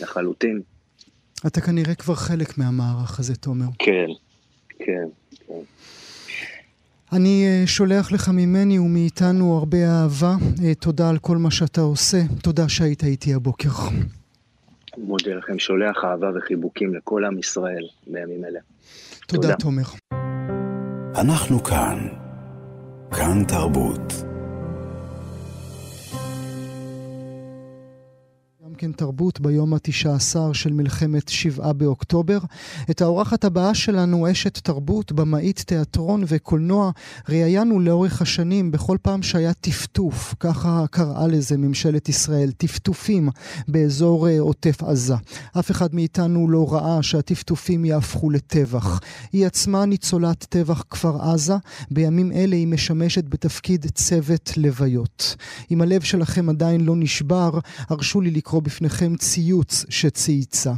לחלוטין. 0.00 0.60
אתה 1.46 1.60
כנראה 1.60 1.94
כבר 1.94 2.14
חלק 2.14 2.58
מהמערך 2.58 3.18
הזה, 3.18 3.36
תומר. 3.36 3.66
כן, 3.78 4.06
כן. 4.78 5.08
אני 7.12 7.46
אה, 7.46 7.66
שולח 7.66 8.12
לך 8.12 8.28
ממני 8.28 8.78
ומאיתנו 8.78 9.56
הרבה 9.58 9.78
אהבה. 9.86 10.34
אה, 10.64 10.74
תודה 10.74 11.10
על 11.10 11.18
כל 11.18 11.36
מה 11.36 11.50
שאתה 11.50 11.80
עושה. 11.80 12.18
תודה 12.42 12.68
שהיית 12.68 13.04
איתי 13.04 13.34
הבוקר. 13.34 13.68
מודה 14.98 15.34
לכם, 15.34 15.58
שולח 15.58 16.04
אהבה 16.04 16.30
וחיבוקים 16.36 16.94
לכל 16.94 17.24
עם 17.24 17.38
ישראל 17.38 17.86
בימים 18.06 18.44
אלה. 18.44 18.60
תודה, 19.26 19.54
תומר. 19.56 19.82
אנחנו 21.14 21.62
כאן. 21.62 22.08
כאן 23.10 23.44
תרבות. 23.48 24.33
כן 28.78 28.92
תרבות 28.92 29.40
ביום 29.40 29.74
התשע 29.74 30.14
עשר 30.14 30.52
של 30.52 30.72
מלחמת 30.72 31.28
שבעה 31.28 31.72
באוקטובר. 31.72 32.38
את 32.90 33.02
האורחת 33.02 33.44
הבאה 33.44 33.74
שלנו, 33.74 34.30
אשת 34.30 34.58
תרבות, 34.58 35.12
במאית 35.12 35.60
תיאטרון 35.66 36.24
וקולנוע, 36.26 36.90
ראיינו 37.28 37.80
לאורך 37.80 38.22
השנים 38.22 38.70
בכל 38.70 38.96
פעם 39.02 39.22
שהיה 39.22 39.54
טפטוף, 39.54 40.34
ככה 40.40 40.84
קראה 40.90 41.26
לזה 41.26 41.56
ממשלת 41.56 42.08
ישראל, 42.08 42.50
טפטופים 42.50 43.28
באזור 43.68 44.28
אה, 44.28 44.40
עוטף 44.40 44.82
עזה. 44.82 45.14
אף 45.58 45.70
אחד 45.70 45.94
מאיתנו 45.94 46.50
לא 46.50 46.72
ראה 46.72 47.02
שהטפטופים 47.02 47.84
יהפכו 47.84 48.30
לטבח. 48.30 49.00
היא 49.32 49.46
עצמה 49.46 49.84
ניצולת 49.84 50.46
טבח 50.48 50.84
כפר 50.90 51.22
עזה, 51.22 51.54
בימים 51.90 52.32
אלה 52.32 52.56
היא 52.56 52.66
משמשת 52.66 53.24
בתפקיד 53.28 53.86
צוות 53.94 54.52
לוויות. 54.56 55.36
אם 55.70 55.80
הלב 55.80 56.00
שלכם 56.00 56.48
עדיין 56.48 56.80
לא 56.80 56.96
נשבר, 56.96 57.58
הרשו 57.88 58.20
לי 58.20 58.30
לקרוא 58.30 58.60
בפניכם 58.64 59.16
ציוץ 59.16 59.84
שצייצה. 59.88 60.72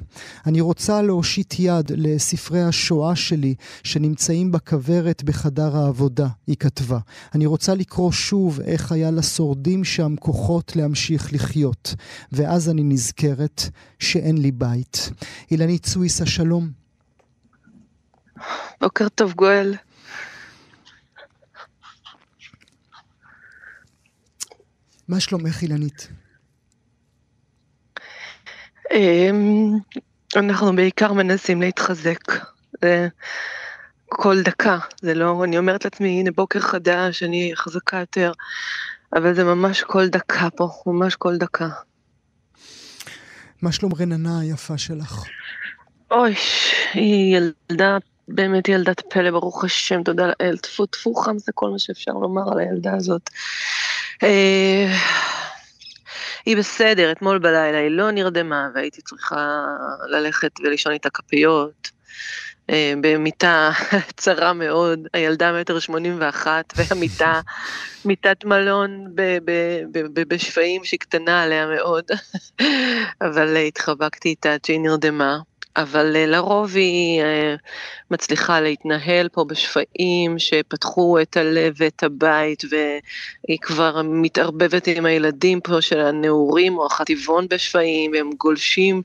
אני 0.47 0.61
רוצה 0.61 1.03
להושיט 1.03 1.55
יד 1.59 1.93
לספרי 1.97 2.63
השואה 2.63 3.17
שלי 3.17 3.55
שנמצאים 3.83 4.53
בכוורת 4.53 5.23
בחדר 5.23 5.77
העבודה, 5.77 6.29
היא 6.47 6.57
כתבה. 6.57 6.99
אני 7.35 7.47
רוצה 7.47 7.75
לקרוא 7.75 8.13
שוב 8.13 8.61
איך 8.61 8.93
היה 8.93 9.11
לשורדים 9.11 9.85
שם 9.85 10.15
כוחות 10.21 10.77
להמשיך 10.77 11.33
לחיות. 11.33 11.95
ואז 12.33 12.69
אני 12.69 12.83
נזכרת 12.83 13.63
שאין 13.99 14.39
לי 14.39 14.53
בית. 14.53 15.11
אילנית 15.51 15.87
סוויסה, 15.87 16.27
שלום. 16.27 16.71
בוקר 18.81 19.09
טוב, 19.09 19.33
גואל. 19.33 19.75
מה 25.09 25.21
שלומך, 25.21 25.63
אילנית? 25.63 26.09
אמ, 28.91 29.73
אנחנו 30.37 30.77
בעיקר 30.77 31.13
מנסים 31.13 31.63
להתחזק. 31.63 32.33
כל 34.09 34.43
דקה, 34.43 34.79
זה 35.01 35.15
לא, 35.15 35.45
אני 35.45 35.59
אומרת 35.59 35.85
לעצמי, 35.85 36.21
הנה 36.21 36.31
בוקר 36.31 36.61
חדש, 36.61 37.23
אני 37.23 37.53
חזקה 37.55 37.97
יותר, 37.97 38.33
אבל 39.17 39.35
זה 39.35 39.45
ממש 39.45 39.83
כל 39.83 40.09
דקה 40.09 40.49
פה, 40.57 40.69
ממש 40.87 41.17
כל 41.17 41.37
דקה. 41.37 41.69
מה 43.63 43.73
שלום 43.73 43.93
רננה 44.01 44.41
היפה 44.41 44.79
שלך? 44.79 45.25
אוי, 46.11 46.35
היא 46.93 47.37
ילדה, 47.37 47.99
באמת 48.29 48.69
ילדת 48.69 49.03
פלא, 49.11 49.31
ברוך 49.31 49.65
השם, 49.65 50.03
תודה 50.03 50.27
לאל, 50.27 50.57
טפו 50.57 50.87
טפו 50.87 51.15
חם 51.15 51.39
זה 51.39 51.53
כל 51.55 51.71
מה 51.71 51.79
שאפשר 51.79 52.13
לומר 52.13 52.53
על 52.53 52.59
הילדה 52.59 52.95
הזאת. 52.95 53.31
היא 56.47 56.57
בסדר, 56.57 57.13
אתמול 57.13 57.39
בלילה 57.39 57.79
היא 57.79 57.91
לא 57.91 58.11
נרדמה 58.11 58.69
והייתי 58.75 59.03
צריכה 59.03 59.67
ללכת 60.09 60.51
ולישון 60.61 60.93
איתה 60.93 61.11
כפיות. 61.11 61.91
אה, 62.71 62.93
במיטה 63.01 63.71
צרה 64.17 64.53
מאוד, 64.53 65.01
הילדה 65.13 65.61
מטר 65.61 65.79
שמונים 65.79 66.17
ואחת, 66.21 66.73
והמיטה, 66.77 67.41
מיטת 68.05 68.45
מלון 68.45 69.15
בשפיים 70.29 70.85
שהיא 70.85 71.01
קטנה 71.01 71.43
עליה 71.43 71.67
מאוד, 71.67 72.05
אבל 73.27 73.57
התחבקתי 73.57 74.29
איתה 74.29 74.55
עד 74.55 74.65
שהיא 74.65 74.81
נרדמה. 74.81 75.39
אבל 75.77 76.17
אה, 76.17 76.27
לרוב 76.27 76.77
היא 76.77 77.23
אה, 77.23 77.55
מצליחה 78.11 78.61
להתנהל 78.61 79.29
פה 79.29 79.45
בשפעים 79.45 80.39
שפתחו 80.39 81.19
את 81.23 81.37
הלב 81.37 81.75
ואת 81.77 82.03
הבית, 82.03 82.63
והיא 82.71 83.59
כבר 83.63 84.03
מתערבבת 84.05 84.87
עם 84.87 85.07
הילדים 85.07 85.61
פה 85.61 85.81
של 85.81 86.01
הנעורים 86.01 86.79
או 86.79 86.87
החטיבון 86.87 87.47
בשפעים, 87.51 88.11
והם 88.15 88.31
גולשים 88.39 89.03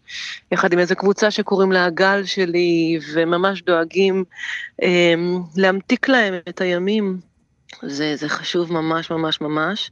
יחד 0.51 0.73
עם 0.73 0.79
איזו 0.79 0.95
קבוצה 0.95 1.31
שקוראים 1.31 1.71
לה 1.71 1.85
הגל 1.85 2.25
שלי, 2.25 2.99
וממש 3.13 3.61
דואגים 3.61 4.23
אה, 4.83 5.13
להמתיק 5.55 6.09
להם 6.09 6.33
את 6.49 6.61
הימים. 6.61 7.31
זה, 7.83 8.15
זה 8.15 8.29
חשוב 8.29 8.73
ממש 8.73 9.11
ממש 9.11 9.41
ממש. 9.41 9.91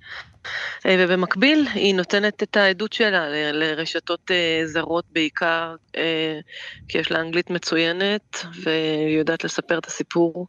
אה, 0.86 0.96
ובמקביל 1.00 1.68
היא 1.74 1.96
נותנת 1.96 2.44
את 2.44 2.58
העדות 2.58 2.94
שלה 2.94 3.30
לרשתות 3.52 4.32
אה, 4.32 4.62
זרות 4.66 5.06
בעיקר, 5.12 5.76
אה, 5.98 6.40
כי 6.88 6.98
יש 6.98 7.12
לה 7.12 7.22
אנגלית 7.22 7.50
מצוינת 7.50 8.46
והיא 8.64 9.18
יודעת 9.18 9.44
לספר 9.44 9.78
את 9.78 9.86
הסיפור, 9.86 10.48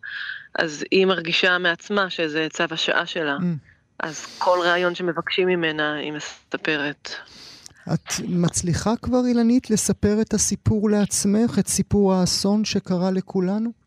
אז 0.55 0.85
היא 0.91 1.07
מרגישה 1.07 1.59
מעצמה 1.59 2.11
שזה 2.11 2.47
צו 2.51 2.65
השעה 2.71 3.07
שלה. 3.07 3.37
Mm. 3.41 3.71
אז 4.01 4.27
כל 4.39 4.59
ראיון 4.65 4.95
שמבקשים 4.95 5.49
ממנה 5.49 5.95
היא 5.95 6.13
מספרת. 6.13 7.11
את 7.95 8.13
מצליחה 8.29 8.93
כבר, 9.03 9.27
אילנית, 9.27 9.71
לספר 9.71 10.21
את 10.21 10.35
הסיפור 10.35 10.91
לעצמך, 10.91 11.59
את 11.59 11.69
סיפור 11.69 12.15
האסון 12.15 12.65
שקרה 12.65 13.11
לכולנו? 13.11 13.80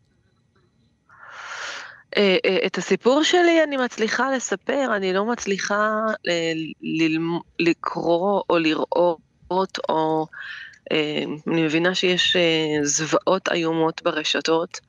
אה, 2.16 2.36
אה, 2.44 2.58
את 2.66 2.78
הסיפור 2.78 3.22
שלי 3.22 3.62
אני 3.64 3.76
מצליחה 3.76 4.30
לספר, 4.36 4.96
אני 4.96 5.12
לא 5.12 5.24
מצליחה 5.24 6.00
לקרוא 7.58 8.42
או 8.50 8.58
לראות, 8.58 9.78
או 9.88 10.26
אני 11.46 11.62
מבינה 11.62 11.94
שיש 11.94 12.36
זוועות 12.82 13.48
איומות 13.52 14.02
ברשתות. 14.02 14.80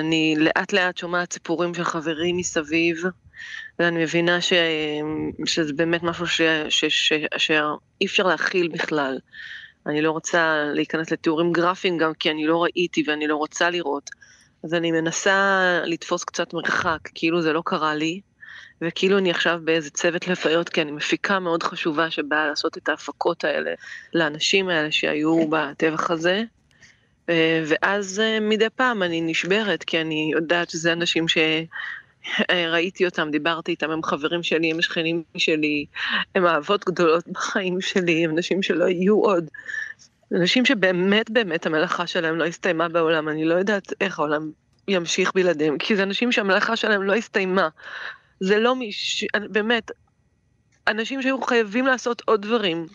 אני 0.00 0.34
לאט 0.38 0.72
לאט 0.72 0.96
שומעת 0.96 1.32
סיפורים 1.32 1.74
של 1.74 1.84
חברים 1.84 2.36
מסביב, 2.36 3.02
ואני 3.78 4.02
מבינה 4.02 4.40
ש... 4.40 4.52
שזה 5.46 5.72
באמת 5.72 6.02
משהו 6.02 6.26
ש... 6.26 6.40
ש... 6.68 6.84
ש... 6.84 7.12
שאי 7.36 8.06
אפשר 8.06 8.22
להכיל 8.22 8.68
בכלל. 8.68 9.18
אני 9.86 10.02
לא 10.02 10.10
רוצה 10.10 10.64
להיכנס 10.74 11.10
לתיאורים 11.10 11.52
גרפיים 11.52 11.98
גם 11.98 12.14
כי 12.14 12.30
אני 12.30 12.46
לא 12.46 12.62
ראיתי 12.62 13.04
ואני 13.06 13.26
לא 13.26 13.36
רוצה 13.36 13.70
לראות. 13.70 14.10
אז 14.64 14.74
אני 14.74 14.92
מנסה 14.92 15.80
לתפוס 15.84 16.24
קצת 16.24 16.54
מרחק, 16.54 16.98
כאילו 17.14 17.42
זה 17.42 17.52
לא 17.52 17.62
קרה 17.64 17.94
לי, 17.94 18.20
וכאילו 18.82 19.18
אני 19.18 19.30
עכשיו 19.30 19.60
באיזה 19.64 19.90
צוות 19.90 20.28
לפיות, 20.28 20.68
כי 20.68 20.82
אני 20.82 20.90
מפיקה 20.90 21.38
מאוד 21.38 21.62
חשובה 21.62 22.10
שבאה 22.10 22.46
לעשות 22.46 22.78
את 22.78 22.88
ההפקות 22.88 23.44
האלה 23.44 23.70
לאנשים 24.14 24.68
האלה 24.68 24.92
שהיו 24.92 25.48
בטבח 25.50 26.10
הזה. 26.10 26.42
אה, 27.28 27.62
ואז 27.66 28.20
אה, 28.20 28.40
מדי 28.40 28.70
פעם 28.76 29.02
אני 29.02 29.20
נשברת, 29.20 29.84
כי 29.84 30.00
אני 30.00 30.30
יודעת 30.32 30.70
שזה 30.70 30.92
אנשים 30.92 31.28
ש... 31.28 31.38
ראיתי 32.50 33.06
אותם, 33.06 33.30
דיברתי 33.30 33.70
איתם, 33.70 33.90
הם 33.90 34.02
חברים 34.02 34.42
שלי, 34.42 34.70
הם 34.70 34.82
שכנים 34.82 35.22
שלי, 35.36 35.86
הם 36.34 36.46
אהבות 36.46 36.84
גדולות 36.84 37.28
בחיים 37.28 37.80
שלי, 37.80 38.24
הם 38.24 38.30
אנשים 38.30 38.62
שלא 38.62 38.84
יהיו 38.84 39.14
עוד. 39.14 39.50
אנשים 40.34 40.64
שבאמת 40.64 41.30
באמת 41.30 41.66
המלאכה 41.66 42.06
שלהם 42.06 42.36
לא 42.36 42.44
הסתיימה 42.44 42.88
בעולם, 42.88 43.28
אני 43.28 43.44
לא 43.44 43.54
יודעת 43.54 43.92
איך 44.00 44.18
העולם 44.18 44.50
ימשיך 44.88 45.32
בלעדיהם, 45.34 45.78
כי 45.78 45.96
זה 45.96 46.02
אנשים 46.02 46.32
שהמלאכה 46.32 46.76
שלהם 46.76 47.02
לא 47.02 47.14
הסתיימה. 47.14 47.68
זה 48.40 48.58
לא 48.58 48.76
מיש... 48.76 49.24
באמת, 49.50 49.90
אנשים 50.88 51.22
שהיו 51.22 51.42
חייבים 51.42 51.86
לעשות 51.86 52.22
עוד 52.24 52.42
דברים, 52.42 52.86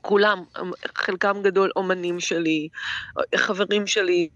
כולם, 0.00 0.44
חלקם 0.94 1.42
גדול 1.42 1.70
אומנים 1.76 2.20
שלי, 2.20 2.68
חברים 3.36 3.86
שלי, 3.86 4.28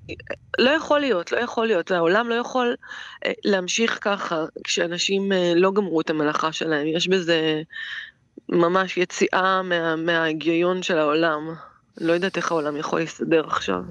לא 0.58 0.70
יכול 0.70 1.00
להיות, 1.00 1.32
לא 1.32 1.38
יכול 1.38 1.66
להיות, 1.66 1.90
העולם 1.90 2.28
לא 2.28 2.34
יכול 2.34 2.76
אה, 3.26 3.32
להמשיך 3.44 3.98
ככה 4.00 4.44
כשאנשים 4.64 5.32
אה, 5.32 5.52
לא 5.56 5.72
גמרו 5.72 6.00
את 6.00 6.10
המלאכה 6.10 6.52
שלהם, 6.52 6.86
יש 6.86 7.08
בזה 7.08 7.62
ממש 8.48 8.96
יציאה 8.96 9.62
מה, 9.62 9.96
מההיגיון 9.96 10.82
של 10.82 10.98
העולם. 10.98 11.54
לא 11.98 12.12
יודעת 12.12 12.36
איך 12.36 12.50
העולם 12.50 12.76
יכול 12.76 13.00
להסתדר 13.00 13.46
עכשיו. 13.46 13.82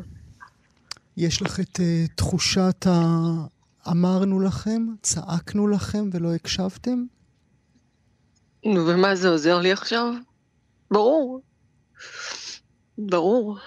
יש 1.18 1.42
לך 1.42 1.60
את 1.60 1.76
uh, 1.76 2.12
תחושת 2.16 2.88
ה... 2.88 2.92
אמרנו 3.88 4.40
לכם, 4.40 4.82
צעקנו 5.02 5.68
לכם 5.68 6.10
ולא 6.12 6.34
הקשבתם? 6.34 7.04
נו, 8.66 8.88
ומה 8.88 9.16
זה 9.16 9.30
עוזר 9.30 9.60
לי 9.60 9.72
עכשיו? 9.72 10.14
ברור. 10.92 11.42
ברור. 12.98 13.58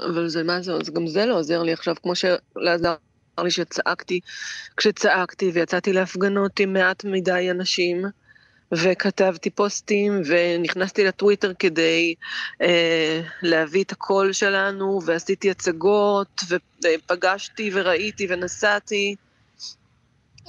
אבל 0.00 0.28
זה 0.28 0.42
מה 0.42 0.62
זה, 0.62 0.72
גם 0.92 1.06
זה 1.06 1.26
לא 1.26 1.38
עוזר 1.38 1.62
לי 1.62 1.72
עכשיו, 1.72 1.94
כמו 2.02 2.12
שעזר 2.14 2.94
לי 3.38 3.50
שצעקתי, 3.50 4.20
כשצעקתי 4.76 5.50
ויצאתי 5.54 5.92
להפגנות 5.92 6.60
עם 6.60 6.72
מעט 6.72 7.04
מדי 7.04 7.50
אנשים, 7.50 8.04
וכתבתי 8.72 9.50
פוסטים 9.50 10.22
ונכנסתי 10.26 11.04
לטוויטר 11.04 11.52
כדי 11.58 12.14
אה, 12.62 13.20
להביא 13.42 13.84
את 13.84 13.92
הקול 13.92 14.32
שלנו, 14.32 15.00
ועשיתי 15.06 15.50
הצגות, 15.50 16.40
ופגשתי 16.48 17.70
וראיתי 17.74 18.26
ונסעתי. 18.30 19.14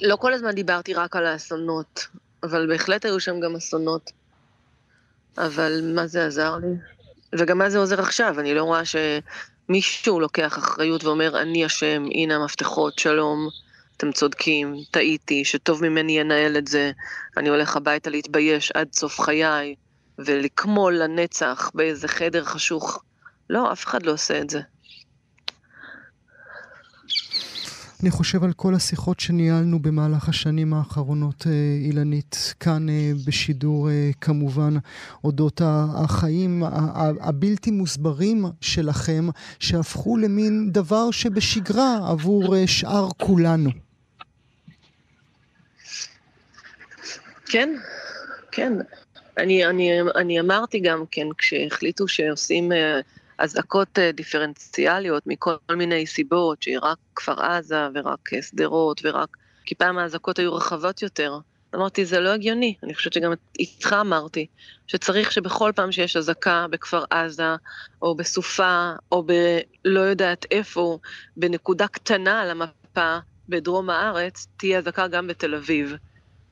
לא 0.02 0.16
כל 0.16 0.34
הזמן 0.34 0.52
דיברתי 0.52 0.94
רק 0.94 1.16
על 1.16 1.26
האסונות, 1.26 2.08
אבל 2.44 2.68
בהחלט 2.68 3.06
היו 3.06 3.20
שם 3.20 3.40
גם 3.40 3.56
אסונות. 3.56 4.12
אבל 5.38 5.92
מה 5.96 6.08
זה 6.08 6.26
עזר 6.26 6.58
לי? 6.58 6.76
וגם 7.40 7.58
מה 7.58 7.70
זה 7.70 7.78
עוזר 7.78 8.02
עכשיו? 8.02 8.40
אני 8.40 8.54
לא 8.54 8.64
רואה 8.64 8.82
שמישהו 8.86 10.20
לוקח 10.20 10.58
אחריות 10.58 11.04
ואומר, 11.04 11.42
אני 11.42 11.66
אשם, 11.66 12.06
הנה 12.14 12.36
המפתחות, 12.36 13.00
שלום, 13.00 13.50
אתם 13.98 14.12
צודקים, 14.12 14.76
טעיתי, 14.92 15.46
שטוב 15.46 15.84
ממני 15.84 16.20
ינהל 16.20 16.58
את 16.58 16.68
זה, 16.68 16.92
אני 17.38 17.50
הולך 17.50 17.76
הביתה 17.76 18.10
להתבייש 18.10 18.72
עד 18.72 18.88
סוף 18.94 19.20
חיי, 19.20 19.76
ולקמול 20.20 20.98
לנצח 20.98 21.72
באיזה 21.74 22.08
חדר 22.08 22.44
חשוך. 22.44 23.04
לא, 23.50 23.72
אף 23.72 23.86
אחד 23.86 24.04
לא 24.04 24.12
עושה 24.12 24.42
את 24.42 24.50
זה. 24.50 24.60
אני 28.04 28.12
חושב 28.12 28.44
על 28.44 28.54
כל 28.54 28.76
השיחות 28.76 29.20
שניהלנו 29.20 29.80
במהלך 29.80 30.30
השנים 30.30 30.74
האחרונות, 30.74 31.48
אה, 31.48 31.52
אילנית, 31.86 32.54
כאן 32.60 32.90
אה, 32.90 33.12
בשידור 33.28 33.90
אה, 33.90 34.12
כמובן, 34.22 34.74
אודות 35.24 35.62
החיים 35.66 36.64
הבלתי 37.22 37.72
מוסברים 37.72 38.46
שלכם, 38.62 39.28
שהפכו 39.60 40.18
למין 40.18 40.72
דבר 40.72 41.12
שבשגרה 41.12 42.10
עבור 42.10 42.56
שאר 42.66 43.10
כולנו. 43.18 43.83
כן, 47.54 47.76
כן. 48.52 48.74
אני, 49.38 49.66
אני, 49.66 50.02
אני 50.16 50.40
אמרתי 50.40 50.80
גם 50.80 51.04
כן, 51.12 51.28
כשהחליטו 51.38 52.08
שעושים 52.08 52.72
אזעקות 53.38 54.00
אה, 54.00 54.12
דיפרנציאליות 54.12 55.28
מכל 55.28 55.56
מיני 55.76 56.08
סיבות, 56.08 56.64
שהיא 56.64 56.80
רק 56.82 56.98
כפר 57.16 57.42
עזה 57.42 57.88
ורק 57.96 58.34
אה, 58.34 58.42
שדרות 58.42 59.02
ורק... 59.04 59.38
כי 59.66 59.76
פעם 59.76 59.98
האזעקות 59.98 60.40
היו 60.40 60.54
רחבות 60.56 61.02
יותר. 61.02 61.38
אמרתי, 61.76 62.06
זה 62.06 62.20
לא 62.20 62.30
הגיוני. 62.30 62.76
אני 62.84 62.94
חושבת 62.94 63.14
שגם 63.14 63.34
איתך 63.60 63.96
אמרתי, 64.02 64.48
שצריך 64.88 65.32
שבכל 65.32 65.72
פעם 65.76 65.92
שיש 65.92 66.18
אזעקה 66.18 66.66
בכפר 66.70 67.04
עזה, 67.10 67.56
או 68.02 68.16
בסופה, 68.16 68.92
או 69.12 69.24
בלא 69.24 70.00
יודעת 70.00 70.46
איפה, 70.52 70.98
בנקודה 71.38 71.88
קטנה 71.88 72.42
על 72.42 72.50
המפה 72.50 73.18
בדרום 73.50 73.90
הארץ, 73.90 74.48
תהיה 74.58 74.78
אזעקה 74.78 75.08
גם 75.08 75.28
בתל 75.28 75.56
אביב. 75.56 75.96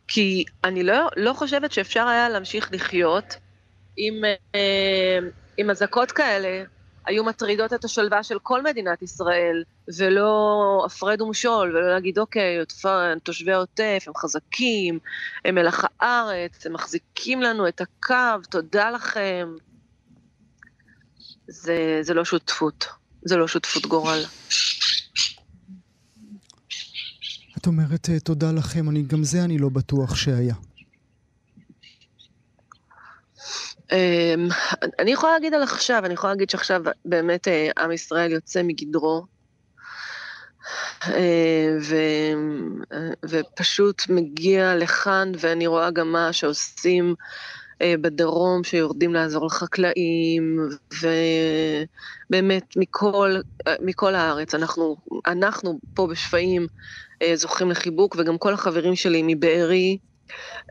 כי 0.07 0.45
אני 0.63 0.83
לא, 0.83 1.09
לא 1.17 1.33
חושבת 1.33 1.71
שאפשר 1.71 2.07
היה 2.07 2.29
להמשיך 2.29 2.69
לחיות 2.71 3.35
עם, 3.97 4.23
אה, 4.55 5.19
עם 5.57 5.69
אזעקות 5.69 6.11
כאלה 6.11 6.63
היו 7.05 7.23
מטרידות 7.23 7.73
את 7.73 7.85
השלווה 7.85 8.23
של 8.23 8.39
כל 8.39 8.63
מדינת 8.63 9.01
ישראל, 9.01 9.63
ולא 9.97 10.83
הפרד 10.85 11.21
ומשול, 11.21 11.75
ולא 11.75 11.89
להגיד, 11.93 12.19
אוקיי, 12.19 12.57
תושבי 13.23 13.51
העוטף, 13.51 14.03
הם 14.07 14.13
חזקים, 14.17 14.99
הם 15.45 15.55
מלח 15.55 15.85
הארץ, 15.99 16.65
הם 16.65 16.73
מחזיקים 16.73 17.41
לנו 17.41 17.67
את 17.67 17.81
הקו, 17.81 18.47
תודה 18.49 18.91
לכם. 18.91 19.49
זה, 21.47 21.99
זה 22.01 22.13
לא 22.13 22.25
שותפות, 22.25 22.85
זה 23.25 23.35
לא 23.37 23.47
שותפות 23.47 23.85
גורל. 23.85 24.23
את 27.61 27.67
אומרת 27.67 28.09
אה, 28.09 28.19
תודה 28.19 28.51
לכם, 28.51 28.89
אני, 28.89 29.01
גם 29.01 29.23
זה 29.23 29.43
אני 29.43 29.57
לא 29.57 29.69
בטוח 29.69 30.15
שהיה. 30.15 30.55
אמ, 33.91 34.47
אני 34.99 35.11
יכולה 35.11 35.33
להגיד 35.33 35.53
על 35.53 35.63
עכשיו, 35.63 36.05
אני 36.05 36.13
יכולה 36.13 36.33
להגיד 36.33 36.49
שעכשיו 36.49 36.81
באמת 37.05 37.47
אה, 37.47 37.69
עם 37.77 37.91
ישראל 37.91 38.31
יוצא 38.31 38.61
מגדרו, 38.63 39.25
אה, 41.07 41.77
ו, 41.81 41.95
ופשוט 43.29 44.01
מגיע 44.09 44.75
לכאן, 44.75 45.31
ואני 45.39 45.67
רואה 45.67 45.91
גם 45.91 46.11
מה 46.11 46.33
שעושים 46.33 47.05
אה, 47.09 47.13
בדרום, 48.01 48.63
שיורדים 48.63 49.13
לעזור 49.13 49.45
לחקלאים, 49.45 50.69
ובאמת 52.29 52.63
מכל, 52.75 53.35
מכל 53.81 54.15
הארץ, 54.15 54.55
אנחנו, 54.55 54.97
אנחנו 55.27 55.79
פה 55.93 56.07
בשפיים 56.07 56.67
זוכים 57.33 57.71
לחיבוק, 57.71 58.15
וגם 58.19 58.37
כל 58.37 58.53
החברים 58.53 58.95
שלי 58.95 59.21
מבארי, 59.25 59.97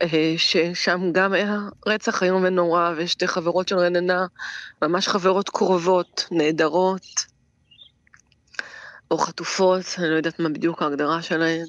אה, 0.02 0.34
ששם 0.36 1.00
גם 1.12 1.32
היה 1.32 1.58
רצח 1.86 2.22
איום 2.22 2.42
ונורא, 2.44 2.92
ושתי 2.96 3.26
חברות 3.26 3.68
של 3.68 3.78
רננה, 3.78 4.26
ממש 4.82 5.08
חברות 5.08 5.48
קרובות, 5.48 6.26
נהדרות, 6.30 7.30
או 9.10 9.18
חטופות, 9.18 9.84
אני 9.98 10.10
לא 10.10 10.14
יודעת 10.14 10.38
מה 10.40 10.48
בדיוק 10.48 10.82
ההגדרה 10.82 11.22
שלהן. 11.22 11.66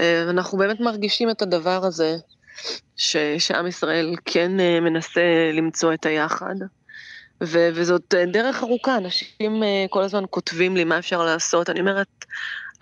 אה, 0.00 0.22
אנחנו 0.30 0.58
באמת 0.58 0.80
מרגישים 0.80 1.30
את 1.30 1.42
הדבר 1.42 1.84
הזה, 1.84 2.16
ש, 2.96 3.16
שעם 3.38 3.66
ישראל 3.66 4.14
כן 4.24 4.60
אה, 4.60 4.80
מנסה 4.80 5.50
למצוא 5.52 5.94
את 5.94 6.06
היחד. 6.06 6.54
ו- 7.42 7.68
וזאת 7.74 8.14
דרך 8.26 8.62
ארוכה, 8.62 8.96
אנשים 8.96 9.62
כל 9.90 10.02
הזמן 10.02 10.24
כותבים 10.30 10.76
לי 10.76 10.84
מה 10.84 10.98
אפשר 10.98 11.24
לעשות. 11.24 11.70
אני 11.70 11.80
אומרת, 11.80 12.24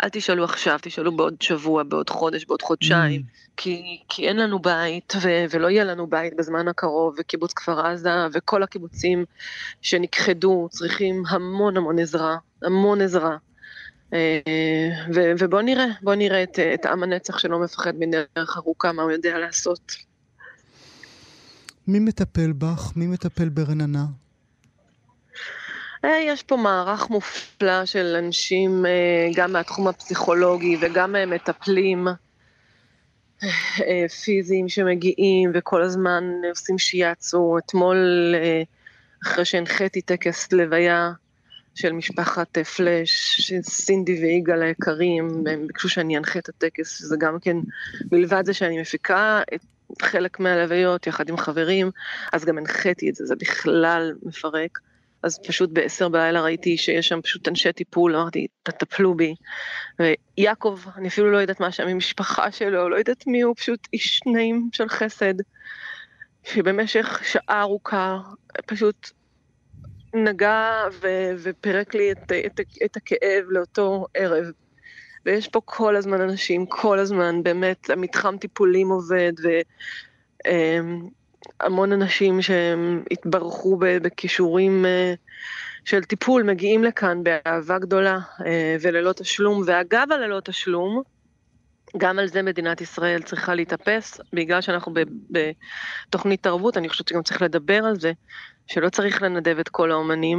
אל 0.02 0.08
תשאלו 0.08 0.44
עכשיו, 0.44 0.78
תשאלו 0.82 1.16
בעוד 1.16 1.34
שבוע, 1.42 1.82
בעוד 1.82 2.10
חודש, 2.10 2.44
בעוד 2.44 2.62
חודשיים, 2.62 3.20
mm. 3.20 3.50
כי, 3.56 4.02
כי 4.08 4.28
אין 4.28 4.36
לנו 4.36 4.58
בית 4.58 5.12
ו- 5.22 5.44
ולא 5.50 5.70
יהיה 5.70 5.84
לנו 5.84 6.06
בית 6.06 6.36
בזמן 6.36 6.68
הקרוב, 6.68 7.14
וקיבוץ 7.18 7.52
כפר 7.52 7.86
עזה 7.86 8.10
וכל 8.32 8.62
הקיבוצים 8.62 9.24
שנכחדו 9.82 10.68
צריכים 10.70 11.22
המון 11.28 11.76
המון 11.76 11.98
עזרה, 11.98 12.36
המון 12.62 13.00
עזרה. 13.00 13.36
ובוא 15.38 15.62
נראה, 15.62 15.86
בוא 16.02 16.14
נראה 16.14 16.42
את, 16.42 16.58
את 16.74 16.86
עם 16.86 17.02
הנצח 17.02 17.38
שלא 17.38 17.58
מפחד 17.58 17.92
מדרך 17.98 18.56
ארוכה, 18.56 18.92
מה 18.92 19.02
הוא 19.02 19.10
יודע 19.10 19.38
לעשות. 19.38 19.92
מי 21.86 21.98
מטפל 21.98 22.52
בך? 22.52 22.92
מי 22.96 23.06
מטפל 23.06 23.48
ברננה? 23.48 24.04
אה, 26.04 26.18
יש 26.26 26.42
פה 26.42 26.56
מערך 26.56 27.10
מופלא 27.10 27.84
של 27.84 28.16
אנשים, 28.24 28.86
אה, 28.86 29.30
גם 29.34 29.52
מהתחום 29.52 29.88
הפסיכולוגי 29.88 30.76
וגם 30.80 31.16
אה, 31.16 31.26
מטפלים 31.26 32.08
פיזיים 34.24 34.68
שמגיעים 34.68 35.50
וכל 35.54 35.82
הזמן 35.82 36.24
עושים 36.50 36.78
שיאצו. 36.78 37.58
אתמול, 37.58 38.34
אחרי 39.22 39.44
שהנחיתי 39.44 40.02
טקס 40.02 40.52
לוויה 40.52 41.12
של 41.80 41.92
משפחת 41.92 42.58
פלאש, 42.58 43.52
סינדי 43.62 44.20
ויגאל 44.22 44.62
היקרים, 44.62 45.44
הם 45.46 45.66
ביקשו 45.66 45.88
שאני 45.88 46.18
אנחה 46.18 46.38
את 46.38 46.48
הטקס, 46.48 47.00
וזה 47.02 47.16
גם 47.18 47.38
כן, 47.40 47.56
מלבד 48.12 48.42
זה 48.46 48.54
שאני 48.54 48.80
מפיקה 48.80 49.42
את 49.54 49.60
חלק 50.02 50.40
מהלוויות 50.40 51.06
יחד 51.06 51.28
עם 51.28 51.36
חברים, 51.36 51.90
אז 52.32 52.44
גם 52.44 52.58
הנחיתי 52.58 53.10
את 53.10 53.14
זה, 53.14 53.26
זה 53.26 53.36
בכלל 53.36 54.12
מפרק. 54.22 54.78
אז 55.22 55.38
פשוט 55.46 55.70
בעשר 55.72 56.08
בלילה 56.08 56.42
ראיתי 56.42 56.76
שיש 56.76 57.08
שם 57.08 57.20
פשוט 57.22 57.48
אנשי 57.48 57.72
טיפול, 57.72 58.16
אמרתי, 58.16 58.46
תטפלו 58.62 59.14
בי. 59.14 59.34
ויעקב, 59.98 60.80
אני 60.96 61.08
אפילו 61.08 61.30
לא 61.30 61.38
יודעת 61.38 61.60
מה 61.60 61.72
שם 61.72 61.88
המשפחה 61.88 62.52
שלו, 62.52 62.88
לא 62.88 62.96
יודעת 62.96 63.26
מי 63.26 63.40
הוא, 63.40 63.54
פשוט 63.56 63.88
איש 63.92 64.20
נעים 64.26 64.68
של 64.72 64.88
חסד, 64.88 65.34
שבמשך 66.44 67.20
שעה 67.24 67.60
ארוכה 67.60 68.18
פשוט 68.66 69.10
נגע 70.14 70.88
ו- 71.02 71.32
ופירק 71.38 71.94
לי 71.94 72.12
את, 72.12 72.32
את, 72.46 72.60
את 72.84 72.96
הכאב 72.96 73.44
לאותו 73.48 74.06
ערב. 74.14 74.44
ויש 75.26 75.48
פה 75.48 75.60
כל 75.64 75.96
הזמן 75.96 76.20
אנשים, 76.20 76.66
כל 76.66 76.98
הזמן, 76.98 77.42
באמת, 77.42 77.90
המתחם 77.90 78.36
טיפולים 78.38 78.88
עובד, 78.88 79.32
ו... 79.42 79.48
אמ, 80.46 81.08
אנשים 81.92 82.42
שהם 82.42 83.02
התברכו 83.10 83.76
בכישורים 83.78 84.86
אה, 84.86 85.14
של 85.84 86.04
טיפול 86.04 86.42
מגיעים 86.42 86.84
לכאן 86.84 87.22
באהבה 87.22 87.78
גדולה 87.78 88.18
אה, 88.46 88.76
וללא 88.80 89.12
תשלום. 89.12 89.62
ואגב 89.66 90.06
הללא 90.10 90.40
תשלום, 90.40 91.02
גם 91.96 92.18
על 92.18 92.26
זה 92.26 92.42
מדינת 92.42 92.80
ישראל 92.80 93.22
צריכה 93.22 93.54
להתאפס, 93.54 94.20
בגלל 94.32 94.60
שאנחנו 94.60 94.94
בתוכנית 95.30 96.42
תרבות, 96.42 96.76
אני 96.76 96.88
חושבת 96.88 97.08
שגם 97.08 97.22
צריך 97.22 97.42
לדבר 97.42 97.84
על 97.84 98.00
זה, 98.00 98.12
שלא 98.70 98.88
צריך 98.88 99.22
לנדב 99.22 99.58
את 99.58 99.68
כל 99.68 99.92
האומנים, 99.92 100.38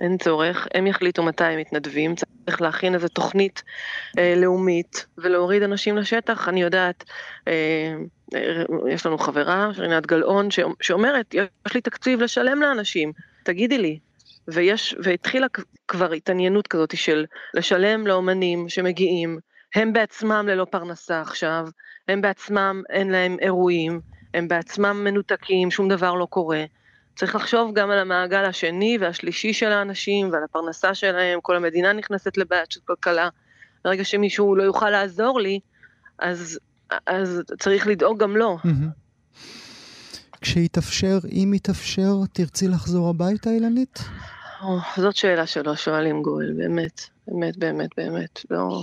אין 0.00 0.18
צורך, 0.18 0.68
הם 0.74 0.86
יחליטו 0.86 1.22
מתי 1.22 1.44
הם 1.44 1.58
מתנדבים, 1.58 2.14
צריך 2.14 2.62
להכין 2.62 2.94
איזו 2.94 3.08
תוכנית 3.08 3.62
אה, 4.18 4.34
לאומית 4.36 5.06
ולהוריד 5.18 5.62
אנשים 5.62 5.96
לשטח, 5.96 6.48
אני 6.48 6.62
יודעת, 6.62 7.04
אה, 7.48 7.94
יש 8.88 9.06
לנו 9.06 9.18
חברה, 9.18 9.70
רינת 9.76 10.06
גלאון, 10.06 10.48
שאומרת, 10.80 11.34
יש 11.34 11.74
לי 11.74 11.80
תקציב 11.80 12.20
לשלם 12.20 12.62
לאנשים, 12.62 13.12
תגידי 13.42 13.78
לי. 13.78 13.98
ויש, 14.48 14.96
והתחילה 15.02 15.46
כבר 15.88 16.12
התעניינות 16.12 16.66
כזאת 16.66 16.96
של 16.96 17.24
לשלם 17.54 18.06
לאומנים 18.06 18.68
שמגיעים, 18.68 19.38
הם 19.74 19.92
בעצמם 19.92 20.48
ללא 20.48 20.64
פרנסה 20.64 21.20
עכשיו, 21.20 21.66
הם 22.08 22.20
בעצמם 22.20 22.82
אין 22.90 23.10
להם 23.10 23.36
אירועים, 23.40 24.00
הם 24.34 24.48
בעצמם 24.48 25.04
מנותקים, 25.04 25.70
שום 25.70 25.88
דבר 25.88 26.14
לא 26.14 26.26
קורה. 26.30 26.64
צריך 27.16 27.34
לחשוב 27.34 27.74
גם 27.74 27.90
על 27.90 27.98
המעגל 27.98 28.44
השני 28.44 28.98
והשלישי 29.00 29.52
של 29.52 29.72
האנשים 29.72 30.30
ועל 30.32 30.44
הפרנסה 30.44 30.94
שלהם, 30.94 31.40
כל 31.40 31.56
המדינה 31.56 31.92
נכנסת 31.92 32.36
לבעיית 32.36 32.72
של 32.72 32.80
כלכלה. 32.84 33.28
ברגע 33.84 34.04
שמישהו 34.04 34.56
לא 34.56 34.62
יוכל 34.62 34.90
לעזור 34.90 35.40
לי, 35.40 35.60
אז 36.18 36.58
אז 37.06 37.42
צריך 37.58 37.86
לדאוג 37.86 38.18
גם 38.18 38.36
לו. 38.36 38.58
כשיתאפשר, 40.40 41.18
אם 41.32 41.52
יתאפשר, 41.54 42.12
תרצי 42.32 42.68
לחזור 42.68 43.08
הביתה, 43.08 43.50
אילנית? 43.50 43.98
או, 44.62 44.78
זאת 44.96 45.16
שאלה 45.16 45.46
שלא 45.46 45.76
שואלים 45.76 46.22
גואל, 46.22 46.52
באמת, 46.56 47.00
באמת, 47.28 47.56
באמת, 47.56 47.90
באמת. 47.96 48.40
לא... 48.50 48.82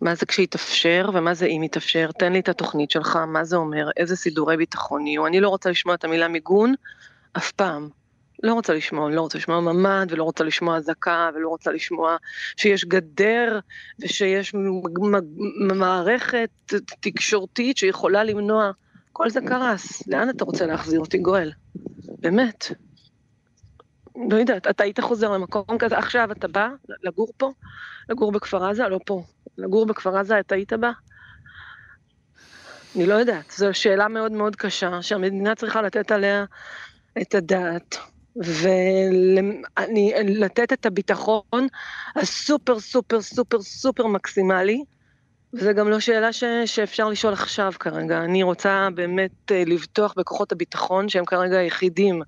מה 0.00 0.14
זה 0.14 0.26
כשיתאפשר 0.26 1.10
ומה 1.14 1.34
זה 1.34 1.46
אם 1.46 1.62
יתאפשר? 1.62 2.10
תן 2.18 2.32
לי 2.32 2.40
את 2.40 2.48
התוכנית 2.48 2.90
שלך, 2.90 3.16
מה 3.16 3.44
זה 3.44 3.56
אומר, 3.56 3.90
איזה 3.96 4.16
סידורי 4.16 4.56
ביטחון 4.56 5.06
יהיו. 5.06 5.26
אני 5.26 5.40
לא 5.40 5.48
רוצה 5.48 5.70
לשמוע 5.70 5.94
את 5.94 6.04
המילה 6.04 6.28
מיגון 6.28 6.74
אף 7.36 7.52
פעם. 7.52 7.88
לא 8.42 8.54
רוצה 8.54 8.74
לשמוע, 8.74 9.10
לא 9.10 9.20
רוצה 9.20 9.38
לשמוע 9.38 9.60
ממ"ד, 9.60 10.06
ולא 10.10 10.24
רוצה 10.24 10.44
לשמוע 10.44 10.76
אזעקה, 10.76 11.30
ולא 11.34 11.48
רוצה 11.48 11.72
לשמוע 11.72 12.16
שיש 12.56 12.84
גדר, 12.84 13.58
ושיש 14.00 14.54
מערכת 15.74 16.50
תקשורתית 17.00 17.76
שיכולה 17.76 18.24
למנוע. 18.24 18.70
כל 19.12 19.30
זה 19.30 19.40
קרס. 19.40 20.08
לאן 20.08 20.30
אתה 20.30 20.44
רוצה 20.44 20.66
להחזיר 20.66 21.00
אותי, 21.00 21.18
גואל? 21.18 21.52
באמת. 22.18 22.66
לא 24.30 24.36
יודעת, 24.36 24.66
אתה 24.66 24.84
היית 24.84 25.00
חוזר 25.00 25.30
למקום 25.32 25.78
כזה, 25.78 25.98
עכשיו 25.98 26.32
אתה 26.32 26.48
בא 26.48 26.68
לגור 27.02 27.32
פה? 27.36 27.52
לגור 28.08 28.32
בכפר 28.32 28.64
עזה? 28.64 28.88
לא 28.88 29.00
פה. 29.06 29.22
לגור 29.58 29.86
בכפר 29.86 30.16
עזה, 30.18 30.40
אתה 30.40 30.54
היית 30.54 30.72
בא? 30.72 30.90
אני 32.96 33.06
לא 33.06 33.14
יודעת, 33.14 33.50
זו 33.56 33.68
שאלה 33.72 34.08
מאוד 34.08 34.32
מאוד 34.32 34.56
קשה, 34.56 35.02
שהמדינה 35.02 35.54
צריכה 35.54 35.82
לתת 35.82 36.10
עליה 36.10 36.44
את 37.22 37.34
הדעת. 37.34 37.96
ולתת 39.56 40.72
את 40.72 40.86
הביטחון 40.86 41.66
הסופר 42.16 42.80
סופר 42.80 43.20
סופר 43.20 43.62
סופר 43.62 44.06
מקסימלי. 44.06 44.84
וזה 45.54 45.72
גם 45.72 45.88
לא 45.88 46.00
שאלה 46.00 46.32
ש, 46.32 46.44
שאפשר 46.66 47.08
לשאול 47.08 47.32
עכשיו 47.32 47.72
כרגע. 47.80 48.24
אני 48.24 48.42
רוצה 48.42 48.88
באמת 48.94 49.52
אה, 49.52 49.62
לבטוח 49.66 50.14
בכוחות 50.16 50.52
הביטחון 50.52 51.08
שהם 51.08 51.24
כרגע 51.24 51.58
היחידים 51.58 52.22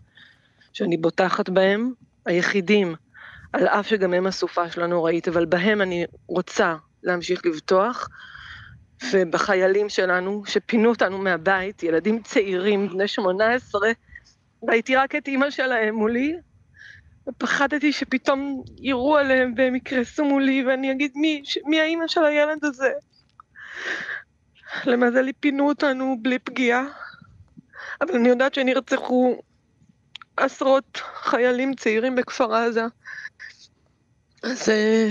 שאני 0.73 0.97
בוטחת 0.97 1.49
בהם, 1.49 1.93
היחידים, 2.27 2.95
על 3.53 3.67
אף 3.67 3.89
שגם 3.89 4.15
הם 4.15 4.27
הסופה 4.27 4.71
שלנו 4.71 5.05
ראית, 5.05 5.29
אבל 5.29 5.45
בהם 5.45 5.83
אני 5.83 6.05
רוצה 6.27 6.77
להמשיך 7.03 7.47
לבטוח. 7.47 8.09
ובחיילים 9.13 9.89
שלנו, 9.89 10.43
שפינו 10.47 10.89
אותנו 10.89 11.19
מהבית, 11.19 11.83
ילדים 11.83 12.23
צעירים, 12.23 12.89
בני 12.89 13.09
18, 13.09 13.91
ראיתי 14.63 14.97
רק 14.97 15.15
את 15.15 15.29
אימא 15.29 15.51
שלהם 15.51 15.95
מולי, 15.95 16.37
ופחדתי 17.29 17.93
שפתאום 17.93 18.63
יירו 18.79 19.17
עליהם 19.17 19.55
והם 19.57 19.75
יקרסו 19.75 20.25
מולי, 20.25 20.65
ואני 20.67 20.93
אגיד, 20.93 21.13
מי, 21.15 21.43
מי 21.65 21.81
האימא 21.81 22.09
של 22.09 22.25
הילד 22.25 22.65
הזה? 22.65 22.93
למזלי 24.85 25.33
פינו 25.33 25.69
אותנו 25.69 26.17
בלי 26.23 26.39
פגיעה, 26.39 26.85
אבל 28.01 28.15
אני 28.15 28.29
יודעת 28.29 28.55
שנרצחו 28.55 29.41
עשרות 30.37 31.01
חיילים 31.15 31.75
צעירים 31.75 32.15
בכפר 32.15 32.55
עזה. 32.55 32.85
אז, 34.43 34.69
אה, 34.69 35.09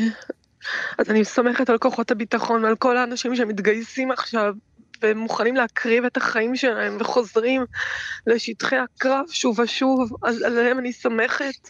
אז 0.98 1.10
אני 1.10 1.26
סומכת 1.26 1.70
על 1.70 1.78
כוחות 1.78 2.12
הביטחון 2.12 2.64
ועל 2.64 2.76
כל 2.76 2.98
האנשים 2.98 3.36
שמתגייסים 3.36 4.12
עכשיו 4.12 4.54
והם 5.02 5.18
מוכנים 5.18 5.56
להקריב 5.56 6.06
את 6.06 6.18
החיים 6.18 6.56
שלהם 6.56 6.98
וחוזרים 7.00 7.66
לשטחי 8.28 8.76
הקרב 8.76 9.26
שוב 9.30 9.60
ושוב, 9.60 10.18
אז 10.24 10.42
עליהם 10.42 10.80
אני 10.80 10.94
סומכת. 10.94 11.70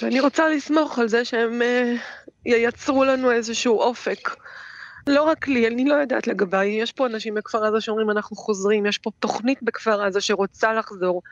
ואני 0.00 0.20
רוצה 0.20 0.48
לסמוך 0.48 0.98
על 0.98 1.08
זה 1.08 1.24
שהם 1.24 1.62
uh, 1.62 2.00
ייצרו 2.46 3.04
לנו 3.04 3.30
איזשהו 3.30 3.80
אופק. 3.80 4.30
לא 5.06 5.22
רק 5.22 5.48
לי, 5.48 5.66
אני 5.66 5.84
לא 5.84 5.94
יודעת 5.94 6.26
לגביי, 6.26 6.68
יש 6.68 6.92
פה 6.92 7.06
אנשים 7.06 7.34
בכפר 7.34 7.64
עזה 7.64 7.80
שאומרים 7.80 8.10
אנחנו 8.10 8.36
חוזרים, 8.36 8.86
יש 8.86 8.98
פה 8.98 9.10
תוכנית 9.18 9.58
בכפר 9.62 10.02
עזה 10.02 10.20
שרוצה 10.20 10.72
לחזור. 10.72 11.22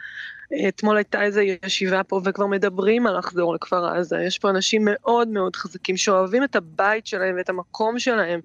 אתמול 0.69 0.97
הייתה 0.97 1.23
איזו 1.23 1.41
ישיבה 1.41 2.03
פה 2.03 2.21
וכבר 2.25 2.47
מדברים 2.47 3.07
על 3.07 3.19
לחזור 3.19 3.55
לכפר 3.55 3.87
עזה, 3.87 4.23
יש 4.27 4.39
פה 4.39 4.51
אנשים 4.51 4.83
מאוד 4.85 5.29
מאוד 5.29 5.57
חזקים 5.57 5.97
שאוהבים 5.97 6.45
את 6.45 6.57
הבית 6.57 7.07
שלהם 7.07 7.35
ואת 7.37 7.49
המקום 7.49 7.99
שלהם. 7.99 8.41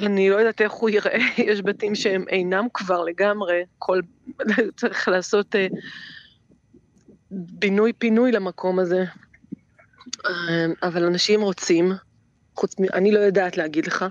אני 0.00 0.30
לא 0.30 0.36
יודעת 0.36 0.60
איך 0.60 0.72
הוא 0.72 0.90
יראה, 0.90 1.18
יש 1.50 1.62
בתים 1.62 1.94
שהם 1.94 2.24
אינם 2.28 2.66
כבר 2.74 3.04
לגמרי, 3.04 3.62
כל... 3.78 4.00
צריך 4.80 5.08
לעשות 5.08 5.54
uh, 5.54 5.58
בינוי-פינוי 7.30 8.32
למקום 8.32 8.78
הזה. 8.78 9.04
Uh, 10.18 10.28
אבל 10.82 11.04
אנשים 11.04 11.40
רוצים, 11.40 11.92
חוץ 12.56 12.80
מ... 12.80 12.84
אני 12.94 13.12
לא 13.12 13.18
יודעת 13.18 13.56
להגיד 13.56 13.86
לך, 13.86 14.04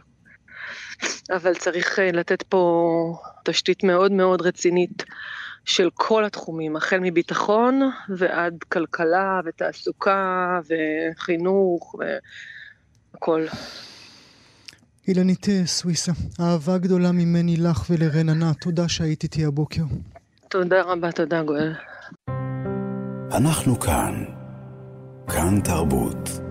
אבל 1.29 1.55
צריך 1.55 1.99
uh, 1.99 2.15
לתת 2.15 2.41
פה 2.43 3.15
תשתית 3.45 3.83
מאוד 3.83 4.11
מאוד 4.11 4.41
רצינית 4.41 5.03
של 5.65 5.89
כל 5.93 6.25
התחומים, 6.25 6.75
החל 6.75 6.99
מביטחון 7.01 7.81
ועד 8.09 8.63
כלכלה 8.69 9.39
ותעסוקה 9.45 10.59
וחינוך 10.67 11.95
והכל. 13.13 13.45
אילנית 15.07 15.47
סוויסה, 15.65 16.11
אהבה 16.39 16.77
גדולה 16.77 17.11
ממני 17.11 17.57
לך 17.57 17.89
ולרננה, 17.89 18.53
תודה 18.53 18.87
שהיית 18.89 19.23
איתי 19.23 19.45
הבוקר. 19.45 19.83
תודה 20.49 20.81
רבה, 20.81 21.11
תודה 21.11 21.43
גואל. 21.43 21.73
אנחנו 23.31 23.79
כאן, 23.79 24.23
כאן 25.27 25.61
תרבות. 25.63 26.50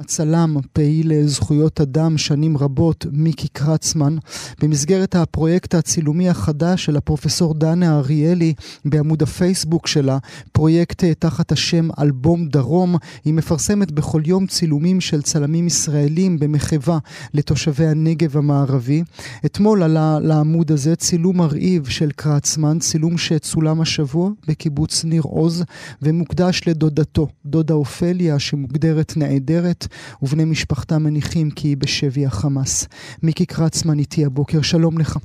הצלם, 0.00 0.56
פעיל 0.72 1.26
זכויות 1.26 1.80
אדם 1.80 2.18
שנים 2.18 2.56
רבות, 2.56 3.06
מיקי 3.12 3.48
קרצמן, 3.48 4.16
במסגרת 4.62 5.14
הפרויקט 5.14 5.74
הצילומי 5.74 6.28
החדש 6.28 6.84
של 6.84 6.96
הפרופסור 6.96 7.54
דנה 7.54 7.98
אריאלי 7.98 8.54
בעמוד 8.84 9.22
הפייסבוק 9.22 9.86
שלה, 9.86 10.18
פרויקט 10.52 11.04
תחת 11.04 11.52
השם 11.52 11.88
אלבום 11.98 12.48
דרום, 12.48 12.96
היא 13.24 13.34
מפרסמת 13.34 13.92
בכל 13.92 14.22
יום 14.26 14.46
צילומים 14.46 15.00
של 15.00 15.22
צלמים 15.22 15.66
ישראלים 15.66 16.38
במחווה 16.38 16.98
לתושבי 17.34 17.86
הנגב 17.86 18.36
המערבי. 18.36 19.02
אתמול 19.46 19.82
עלה 19.82 20.18
לעמוד 20.20 20.72
הזה 20.72 20.96
צילום 20.96 21.36
מרהיב 21.36 21.88
של 21.88 22.10
קרצמן, 22.16 22.78
צילום 22.78 23.18
שצולם 23.18 23.80
השבוע 23.80 24.30
בקיבוץ 24.48 25.04
ניר 25.04 25.22
עוז 25.22 25.64
ומוקדש 26.02 26.62
לדודתו, 26.66 27.28
דודה 27.46 27.74
אופליה 27.74 28.38
שמוגדרת 28.38 29.16
נעדרת 29.16 29.86
ובני 30.22 30.44
משפחתה 30.44 30.98
מניחים 30.98 31.50
כי 31.50 31.68
היא 31.68 31.76
בשבי 31.76 32.26
החמאס. 32.26 32.88
מיקי 33.22 33.46
קרצמן 33.46 33.98
איתי 33.98 34.24
הבוקר, 34.24 34.62
שלום 34.62 34.98
לך. 34.98 35.16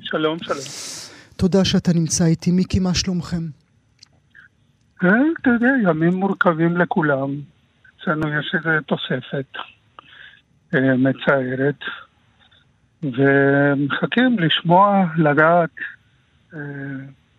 שלום, 0.00 0.38
שלום. 0.38 0.58
תודה 1.36 1.64
שאתה 1.64 1.92
נמצא 1.92 2.24
איתי. 2.24 2.50
מיקי, 2.50 2.78
מה 2.78 2.94
שלומכם? 2.94 3.42
אה, 5.04 5.08
אתה 5.40 5.50
יודע, 5.50 5.72
ימים 5.90 6.14
מורכבים 6.14 6.76
לכולם. 6.76 7.30
אצלנו 7.96 8.38
יש 8.38 8.54
איזו 8.54 8.70
תוספת 8.86 9.46
אה, 10.74 10.96
מצערת, 10.96 11.80
ומחכים 13.02 14.38
לשמוע, 14.38 15.04
לדעת. 15.16 15.70
אה, 16.54 16.58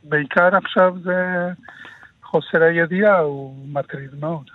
בעיקר 0.03 0.55
עכשיו 0.55 0.95
זה 1.03 1.49
חוסר 2.23 2.63
הידיעה, 2.63 3.19
הוא 3.19 3.67
מטריד 3.67 4.09
מאוד. 4.19 4.49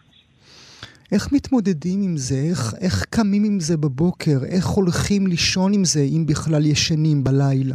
איך 1.12 1.32
מתמודדים 1.32 2.00
עם 2.02 2.16
זה? 2.16 2.34
איך, 2.50 2.74
איך 2.80 3.04
קמים 3.10 3.44
עם 3.44 3.60
זה 3.60 3.76
בבוקר? 3.76 4.38
איך 4.50 4.66
הולכים 4.66 5.26
לישון 5.26 5.72
עם 5.74 5.84
זה, 5.84 6.00
אם 6.00 6.26
בכלל 6.26 6.66
ישנים 6.66 7.24
בלילה? 7.24 7.74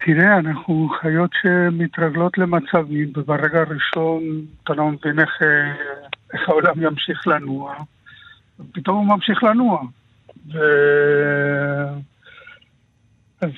תראה, 0.00 0.38
אנחנו 0.38 0.88
חיות 1.00 1.30
שמתרגלות 1.42 2.38
למצבים, 2.38 3.12
וברגע 3.16 3.60
הראשון 3.60 4.22
אתה 4.64 4.74
לא 4.74 4.88
מבין 4.88 5.18
איך, 5.20 5.30
איך 6.32 6.48
העולם 6.48 6.82
ימשיך 6.82 7.26
לנוע, 7.26 7.74
ופתאום 8.60 8.96
הוא 8.96 9.16
ממשיך 9.16 9.42
לנוע. 9.42 9.82
ו... 10.52 10.58
אז 13.40 13.50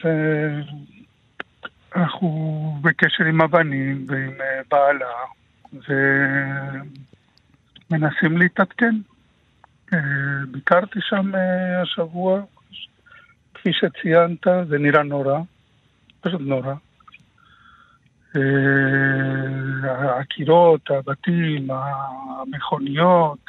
אנחנו 1.96 2.78
בקשר 2.82 3.24
עם 3.24 3.40
הבנים 3.40 4.06
ועם 4.08 4.32
בעלה, 4.70 5.06
ומנסים 7.90 8.38
להתעדכן. 8.38 8.94
אה, 9.92 9.98
ביקרתי 10.50 10.98
שם 11.02 11.34
אה, 11.34 11.82
השבוע, 11.82 12.42
כפי 13.54 13.70
שציינת, 13.72 14.46
זה 14.68 14.78
נראה 14.78 15.02
נורא, 15.02 15.38
פשוט 16.20 16.40
נורא. 16.40 16.74
אה, 18.36 20.20
הקירות, 20.20 20.90
הבתים, 20.90 21.68
המכוניות, 21.70 23.44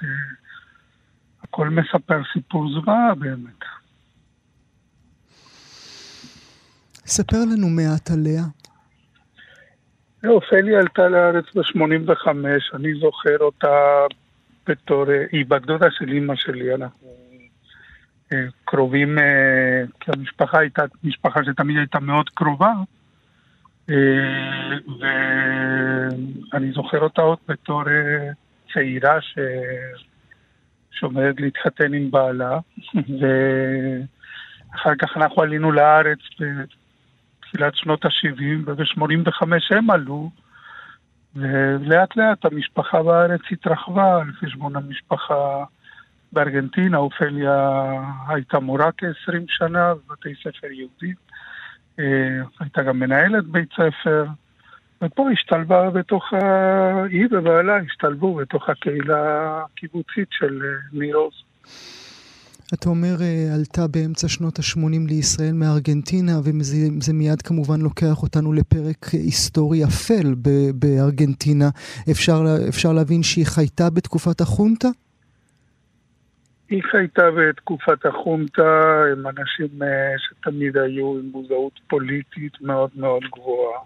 הכל 1.44 1.70
מספר 1.70 2.22
סיפור 2.34 2.70
זוועה 2.74 3.16
באמת. 3.16 3.62
ספר 7.06 7.38
לנו 7.54 7.70
מעט 7.70 8.12
עליה. 8.12 8.61
אופליה 10.28 10.80
עלתה 10.80 11.08
לארץ 11.10 11.46
ב-85, 11.56 12.28
אני 12.74 12.94
זוכר 12.94 13.38
אותה 13.40 14.06
בתור, 14.68 15.06
היא 15.32 15.46
בת 15.48 15.62
דודה 15.62 15.88
של 15.92 16.12
אימא 16.12 16.36
שלי, 16.36 16.76
אנחנו 16.76 17.08
אה, 18.34 18.46
קרובים, 18.66 19.20
אה, 19.20 19.84
כי 20.00 20.12
המשפחה 20.18 20.60
הייתה 20.60 20.84
משפחה 21.04 21.44
שתמיד 21.44 21.78
הייתה 21.78 22.00
מאוד 22.00 22.30
קרובה, 22.30 22.74
אה, 23.90 24.78
ואני 25.00 26.72
זוכר 26.72 27.00
אותה 27.00 27.22
עוד 27.22 27.38
בתור 27.48 27.84
צעירה 28.74 29.22
ש... 29.22 29.38
שעומדת 30.92 31.40
להתחתן 31.40 31.94
עם 31.94 32.12
בעלה, 32.12 32.60
ואחר 33.20 34.96
כך 34.96 35.18
אנחנו 35.18 35.42
עלינו 35.42 35.72
לארץ 35.72 36.20
תחילת 37.52 37.76
שנות 37.76 38.06
ה-70, 38.06 38.44
וב-85 38.66 39.44
הם 39.72 39.90
עלו, 39.90 40.30
ולאט 41.36 42.16
לאט 42.18 42.46
המשפחה 42.46 43.04
בארץ 43.04 43.42
התרחבה 43.52 44.22
על 44.22 44.32
חשבון 44.32 44.76
המשפחה 44.76 45.64
בארגנטינה. 46.32 46.98
אופליה 46.98 47.82
הייתה 48.28 48.60
מורה 48.60 48.92
כ-20 48.98 49.44
שנה 49.48 49.94
בבתי 49.94 50.34
ספר 50.36 50.68
יהודים, 50.68 51.16
אה, 52.00 52.44
הייתה 52.60 52.84
גם 52.84 53.00
מנהלת 53.00 53.46
בית 53.46 53.70
ספר, 53.74 54.26
ופה 55.02 55.30
השתלבה 55.32 55.90
בתוך 55.90 56.34
ה... 56.34 57.04
היא 57.04 57.28
ובעלה 57.32 57.78
השתלבו 57.78 58.36
בתוך 58.36 58.70
הקהילה 58.70 59.64
הקיבוצית 59.64 60.28
של 60.32 60.62
אה, 60.64 61.00
ניר 61.00 61.16
עוז. 61.16 61.44
אתה 62.74 62.90
אומר, 62.90 63.16
אה, 63.22 63.56
עלתה 63.56 63.88
באמצע 63.88 64.28
שנות 64.28 64.60
ה-80 64.60 65.08
לישראל 65.08 65.54
מארגנטינה, 65.54 66.40
וזה 66.40 67.14
מיד 67.14 67.42
כמובן 67.42 67.82
לוקח 67.82 68.24
אותנו 68.24 68.54
לפרק 68.54 69.06
היסטורי 69.14 69.84
אפל 69.84 70.36
בארגנטינה. 70.76 71.70
אפשר, 72.12 72.40
אפשר 72.70 72.94
להבין 72.94 73.24
שהיא 73.24 73.46
חייתה 73.46 73.90
בתקופת 73.90 74.42
החונטה? 74.42 74.88
היא 76.70 76.84
חייתה 76.92 77.32
בתקופת 77.32 78.06
החונטה, 78.06 78.82
הם 79.12 79.28
אנשים 79.28 79.84
אה, 79.84 80.14
שתמיד 80.18 80.78
היו 80.78 81.20
עם 81.20 81.30
מוזעות 81.32 81.80
פוליטית 81.88 82.62
מאוד 82.62 82.90
מאוד 82.96 83.24
גבוהה. 83.32 83.80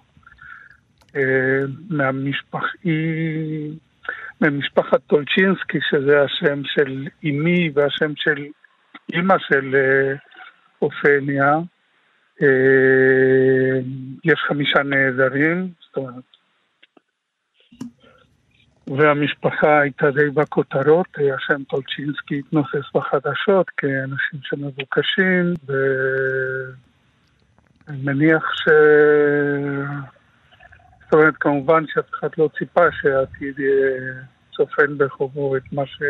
אה, 1.15 1.61
מהמשפח... 1.89 2.63
היא... 2.83 3.73
ממשפחת 4.41 5.01
טולצ'ינסקי, 5.07 5.77
שזה 5.89 6.21
השם 6.21 6.61
של 6.65 7.07
אמי 7.23 7.71
והשם 7.75 8.11
של 8.15 8.45
אימא 9.13 9.35
של 9.39 9.75
אה, 9.75 10.15
אופניה, 10.81 11.53
אה, 12.41 13.79
יש 14.23 14.39
חמישה 14.47 14.83
נעדרים, 14.83 15.69
זאת 15.79 15.97
אומרת, 15.97 16.23
והמשפחה 18.87 19.79
הייתה 19.79 20.11
די 20.11 20.29
בכותרות, 20.29 21.07
השם 21.35 21.63
טולצ'ינסקי 21.63 22.39
התנוסס 22.39 22.91
בחדשות 22.95 23.69
כאנשים 23.69 24.39
שמבוקשים, 24.41 25.53
ואני 25.65 26.77
מניח 28.03 28.51
ש... 28.53 28.69
זאת 31.03 31.13
אומרת, 31.13 31.33
כמובן 31.39 31.83
שאף 31.87 32.05
אחד 32.19 32.29
לא 32.37 32.49
ציפה 32.57 32.91
שהעתיד 33.01 33.55
צופן 34.55 34.97
בחובו 34.97 35.57
את 35.57 35.63
מה 35.71 35.85
ש... 35.85 36.01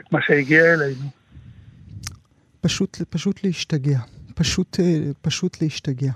את 0.00 0.12
מה 0.12 0.18
שהגיע 0.22 0.74
אלינו. 0.74 1.10
פשוט, 2.60 2.98
פשוט 3.10 3.44
להשתגע. 3.44 3.98
פשוט, 4.34 4.80
אה, 4.80 5.10
פשוט 5.22 5.62
להשתגע. 5.62 6.12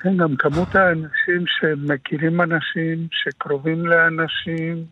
כן, 0.00 0.16
גם 0.16 0.36
כמות 0.36 0.74
האנשים 0.74 1.44
שמכירים 1.46 2.40
אנשים, 2.40 3.08
שקרובים 3.12 3.86
לאנשים, 3.86 4.84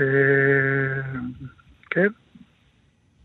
אה, 0.00 0.04
כן, 1.90 2.08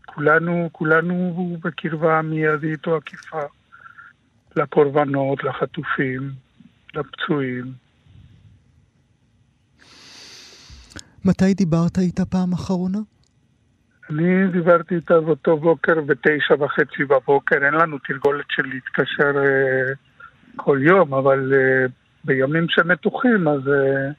כולנו, 0.06 0.68
כולנו 0.72 1.56
בקרבה 1.64 2.22
מיידית 2.22 2.86
או 2.86 2.96
עקיפה 2.96 3.42
לקורבנות, 4.56 5.44
לחטופים, 5.44 6.30
לפצועים. 6.94 7.72
מתי 11.24 11.54
דיברת 11.54 11.98
איתה 11.98 12.24
פעם 12.24 12.52
אחרונה? 12.52 12.98
אני 14.12 14.46
דיברתי 14.46 14.94
איתה 14.94 15.20
באותו 15.20 15.56
בוקר 15.56 16.00
בתשע 16.00 16.54
וחצי 16.58 17.04
בבוקר, 17.04 17.56
אין 17.64 17.74
לנו 17.74 17.98
תרגולת 17.98 18.44
של 18.48 18.62
להתקשר 18.66 19.32
uh, 19.34 19.96
כל 20.56 20.78
יום, 20.82 21.14
אבל 21.14 21.52
uh, 21.52 21.90
בימים 22.24 22.66
שמתוחים, 22.68 23.48
אז 23.48 23.60
uh, 23.66 24.12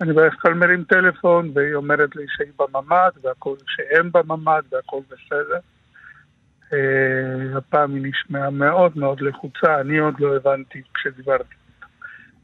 אני 0.00 0.12
בדרך 0.12 0.34
כלל 0.42 0.54
מרים 0.54 0.84
טלפון, 0.84 1.50
והיא 1.54 1.74
אומרת 1.74 2.16
לי 2.16 2.24
שהיא 2.28 2.52
בממ"ד, 2.58 3.10
והכל, 3.22 3.56
שהם 3.66 4.10
בממ"ד, 4.12 4.62
והכל 4.72 5.00
בסדר. 5.10 5.58
Uh, 6.70 7.58
הפעם 7.58 7.94
היא 7.94 8.06
נשמעה 8.06 8.50
מאוד 8.50 8.98
מאוד 8.98 9.20
לחוצה, 9.20 9.80
אני 9.80 9.98
עוד 9.98 10.20
לא 10.20 10.36
הבנתי 10.36 10.82
כשדיברתי 10.94 11.54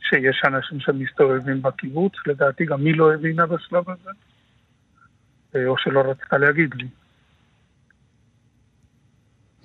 שיש 0.00 0.42
אנשים 0.44 0.80
שמסתובבים 0.80 1.62
בקיבוץ, 1.62 2.12
לדעתי 2.26 2.64
גם 2.64 2.80
היא 2.86 2.96
לא 2.96 3.14
הבינה 3.14 3.46
בשלב 3.46 3.90
הזה. 3.90 4.10
או 5.54 5.78
שלא 5.78 6.00
רצתה 6.00 6.38
להגיד 6.38 6.74
לי. 6.74 6.88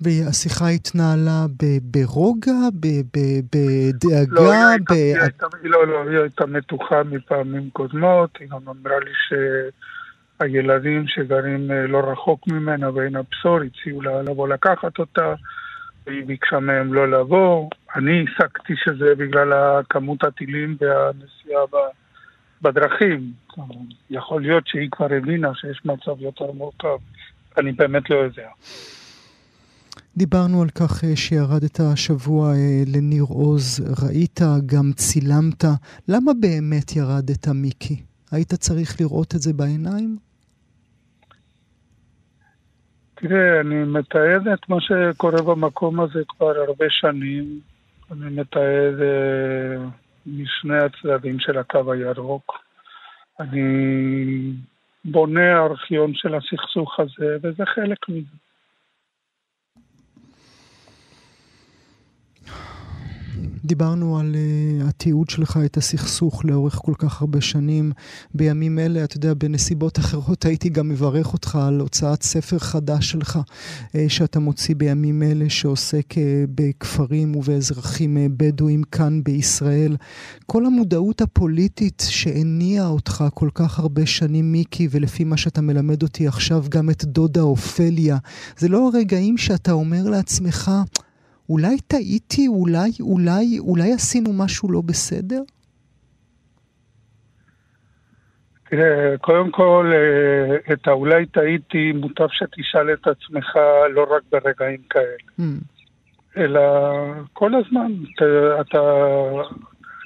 והשיחה 0.00 0.68
התנהלה 0.68 1.46
ברוגע, 1.82 2.52
בדאגה? 2.74 4.34
לא, 4.34 4.52
היא 4.52 4.64
הייתה, 4.64 4.94
ב... 4.94 4.96
היא 4.96 5.20
הייתה, 5.20 5.46
לא, 5.62 5.86
לא, 5.86 6.10
היא 6.10 6.18
הייתה 6.18 6.46
מתוחה 6.46 7.02
מפעמים 7.02 7.70
קודמות, 7.70 8.30
היא 8.40 8.48
גם 8.48 8.58
אמרה 8.68 8.98
לי 8.98 9.10
שהילדים 10.38 11.04
שגרים 11.06 11.70
אה, 11.70 11.86
לא 11.86 11.98
רחוק 11.98 12.48
ממנה 12.48 12.90
בעין 12.90 13.16
הבשור 13.16 13.58
הציעו 13.60 14.02
לה 14.02 14.22
לבוא 14.22 14.48
לקחת 14.48 14.98
אותה, 14.98 15.34
והיא 16.06 16.26
ביקשה 16.26 16.58
מהם 16.58 16.94
לא 16.94 17.10
לבוא. 17.10 17.70
אני 17.96 18.24
הסקתי 18.24 18.72
שזה 18.76 19.14
בגלל 19.14 19.52
כמות 19.90 20.24
הטילים 20.24 20.76
והנסיעה 20.80 21.62
בדרכים. 22.62 23.32
יכול 24.10 24.42
להיות 24.42 24.66
שהיא 24.66 24.88
כבר 24.90 25.06
הבינה 25.14 25.48
שיש 25.54 25.80
מצב 25.84 26.20
יותר 26.20 26.52
מורכב. 26.52 26.98
אני 27.58 27.72
באמת 27.72 28.10
לא 28.10 28.16
יודע. 28.16 28.48
דיברנו 30.16 30.62
על 30.62 30.68
כך 30.68 31.04
אה, 31.04 31.16
שירדת 31.16 31.80
השבוע 31.80 32.52
אה, 32.52 32.82
לניר 32.86 33.24
עוז, 33.28 33.94
ראית, 34.02 34.40
גם 34.66 34.92
צילמת. 34.96 35.64
למה 36.08 36.32
באמת 36.40 36.96
ירדת, 36.96 37.48
מיקי? 37.48 38.02
היית 38.32 38.54
צריך 38.54 39.00
לראות 39.00 39.34
את 39.34 39.40
זה 39.40 39.52
בעיניים? 39.52 40.16
תראה, 43.14 43.60
אני 43.60 43.84
מתעד 43.84 44.48
את 44.48 44.68
מה 44.68 44.76
שקורה 44.80 45.42
במקום 45.42 46.00
הזה 46.00 46.22
כבר 46.28 46.52
הרבה 46.68 46.86
שנים. 46.88 47.60
אני 48.12 48.40
מתעד 48.40 49.00
אה, 49.00 49.84
משני 50.36 50.78
הצדדים 50.78 51.40
של 51.40 51.58
הקו 51.58 51.92
הירוק. 51.92 52.58
אני 53.40 54.52
בונה 55.04 55.58
ארכיון 55.64 56.14
של 56.14 56.34
הסכסוך 56.34 57.00
הזה, 57.00 57.36
וזה 57.42 57.66
חלק 57.66 58.08
מזה. 58.08 58.47
דיברנו 63.64 64.18
על 64.18 64.34
uh, 64.34 64.88
התיעוד 64.88 65.30
שלך 65.30 65.58
את 65.64 65.76
הסכסוך 65.76 66.44
לאורך 66.44 66.74
כל 66.74 66.92
כך 66.98 67.20
הרבה 67.20 67.40
שנים. 67.40 67.92
בימים 68.34 68.78
אלה, 68.78 69.04
אתה 69.04 69.16
יודע, 69.16 69.34
בנסיבות 69.34 69.98
אחרות 69.98 70.44
הייתי 70.44 70.68
גם 70.68 70.88
מברך 70.88 71.32
אותך 71.32 71.58
על 71.62 71.80
הוצאת 71.80 72.22
ספר 72.22 72.58
חדש 72.58 73.10
שלך, 73.10 73.36
uh, 73.36 73.90
שאתה 74.08 74.40
מוציא 74.40 74.74
בימים 74.74 75.22
אלה, 75.22 75.50
שעוסק 75.50 76.12
uh, 76.12 76.16
בכפרים 76.54 77.36
ובאזרחים 77.36 78.16
uh, 78.16 78.20
בדואים 78.36 78.82
כאן 78.82 79.20
בישראל. 79.24 79.96
כל 80.46 80.66
המודעות 80.66 81.20
הפוליטית 81.20 82.02
שהניעה 82.08 82.88
אותך 82.88 83.24
כל 83.34 83.48
כך 83.54 83.78
הרבה 83.78 84.06
שנים, 84.06 84.52
מיקי, 84.52 84.88
ולפי 84.90 85.24
מה 85.24 85.36
שאתה 85.36 85.60
מלמד 85.60 86.02
אותי 86.02 86.28
עכשיו, 86.28 86.64
גם 86.68 86.90
את 86.90 87.04
דודה 87.04 87.40
אופליה, 87.40 88.18
זה 88.58 88.68
לא 88.68 88.88
הרגעים 88.88 89.38
שאתה 89.38 89.72
אומר 89.72 90.10
לעצמך, 90.10 90.70
אולי 91.48 91.80
טעיתי, 91.80 92.48
אולי, 92.48 92.90
אולי, 93.00 93.58
אולי 93.58 93.92
עשינו 93.92 94.30
משהו 94.32 94.72
לא 94.72 94.80
בסדר? 94.86 95.42
תראה, 98.70 99.18
קודם 99.20 99.50
כל, 99.50 99.92
אה, 99.94 100.72
את 100.72 100.88
האולי 100.88 101.26
טעיתי, 101.26 101.92
מוטב 101.92 102.26
שתשאל 102.30 102.92
את 102.92 103.06
עצמך 103.06 103.56
לא 103.90 104.06
רק 104.10 104.22
ברגעים 104.32 104.80
כאלה, 104.90 105.16
mm. 105.40 105.42
אלא 106.36 106.60
כל 107.32 107.54
הזמן. 107.54 107.92
אתה, 108.14 108.24
אתה, 108.60 108.80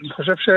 אני 0.00 0.10
חושב 0.10 0.36
ש... 0.36 0.48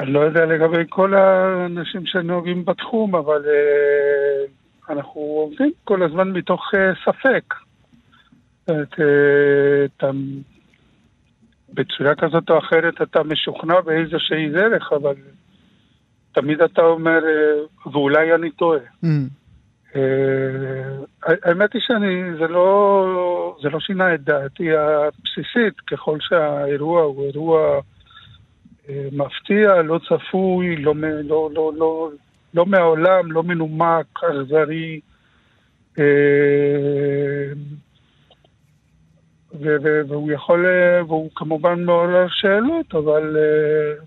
אני 0.00 0.12
לא 0.12 0.20
יודע 0.20 0.44
לגבי 0.44 0.84
כל 0.88 1.14
האנשים 1.14 2.06
שנוהגים 2.06 2.64
בתחום, 2.64 3.14
אבל 3.14 3.42
uh, 3.44 4.92
אנחנו 4.92 5.20
עובדים 5.20 5.72
כל 5.84 6.02
הזמן 6.02 6.28
מתוך 6.28 6.60
uh, 6.74 7.10
ספק. 8.66 8.96
אתה, 9.96 10.10
בצורה 11.74 12.14
כזאת 12.14 12.50
או 12.50 12.58
אחרת 12.58 13.02
אתה 13.02 13.22
משוכנע 13.22 13.80
באיזושהי 13.80 14.48
דרך, 14.48 14.92
אבל 14.92 15.14
תמיד 16.32 16.62
אתה 16.62 16.82
אומר, 16.82 17.20
אה, 17.24 17.90
ואולי 17.92 18.34
אני 18.34 18.50
טועה. 18.50 18.80
Mm. 19.04 19.08
אה, 19.96 20.02
האמת 21.22 21.72
היא 21.72 21.82
שאני, 21.86 22.22
זה 22.38 22.46
לא, 22.48 23.56
זה 23.62 23.68
לא 23.68 23.80
שינה 23.80 24.14
את 24.14 24.24
דעתי 24.24 24.68
הבסיסית, 24.76 25.80
ככל 25.86 26.18
שהאירוע 26.20 27.02
הוא 27.02 27.26
אירוע 27.26 27.80
אה, 28.88 29.08
מפתיע, 29.12 29.82
לא 29.82 30.00
צפוי, 30.08 30.76
לא, 30.76 30.94
לא, 31.24 31.50
לא, 31.54 31.72
לא, 31.76 32.10
לא 32.54 32.66
מהעולם, 32.66 33.32
לא 33.32 33.42
מנומק, 33.42 34.06
אכזרי. 34.14 35.00
והוא 39.60 40.32
יכול, 40.32 40.66
אה, 40.66 41.04
והוא 41.04 41.30
כמובן 41.34 41.84
מעורר 41.84 42.26
שאלות, 42.28 42.94
אבל 42.94 43.36
אה, 43.36 44.04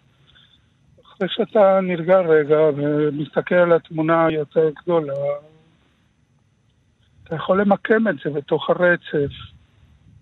אחרי 1.04 1.28
שאתה 1.30 1.80
נרגע 1.82 2.20
רגע 2.20 2.60
ומסתכל 2.76 3.56
על 3.56 3.74
התמונה 3.74 4.26
היותר 4.26 4.70
גדולה, 4.82 5.14
אתה 7.24 7.36
יכול 7.36 7.62
למקם 7.62 8.08
את 8.08 8.16
זה 8.24 8.30
בתוך 8.30 8.70
הרצף. 8.70 9.34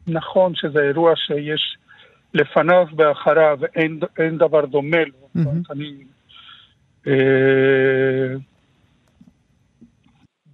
נכון 0.07 0.55
שזה 0.55 0.79
אירוע 0.79 1.15
שיש 1.15 1.77
לפניו 2.33 2.87
ואחריו, 2.97 3.59
אין, 3.75 3.99
אין 4.17 4.37
דבר 4.37 4.65
דומה 4.65 5.03
לו. 5.03 5.27
Mm-hmm. 5.37 5.71
אני, 5.71 5.93
אה, 7.07 8.35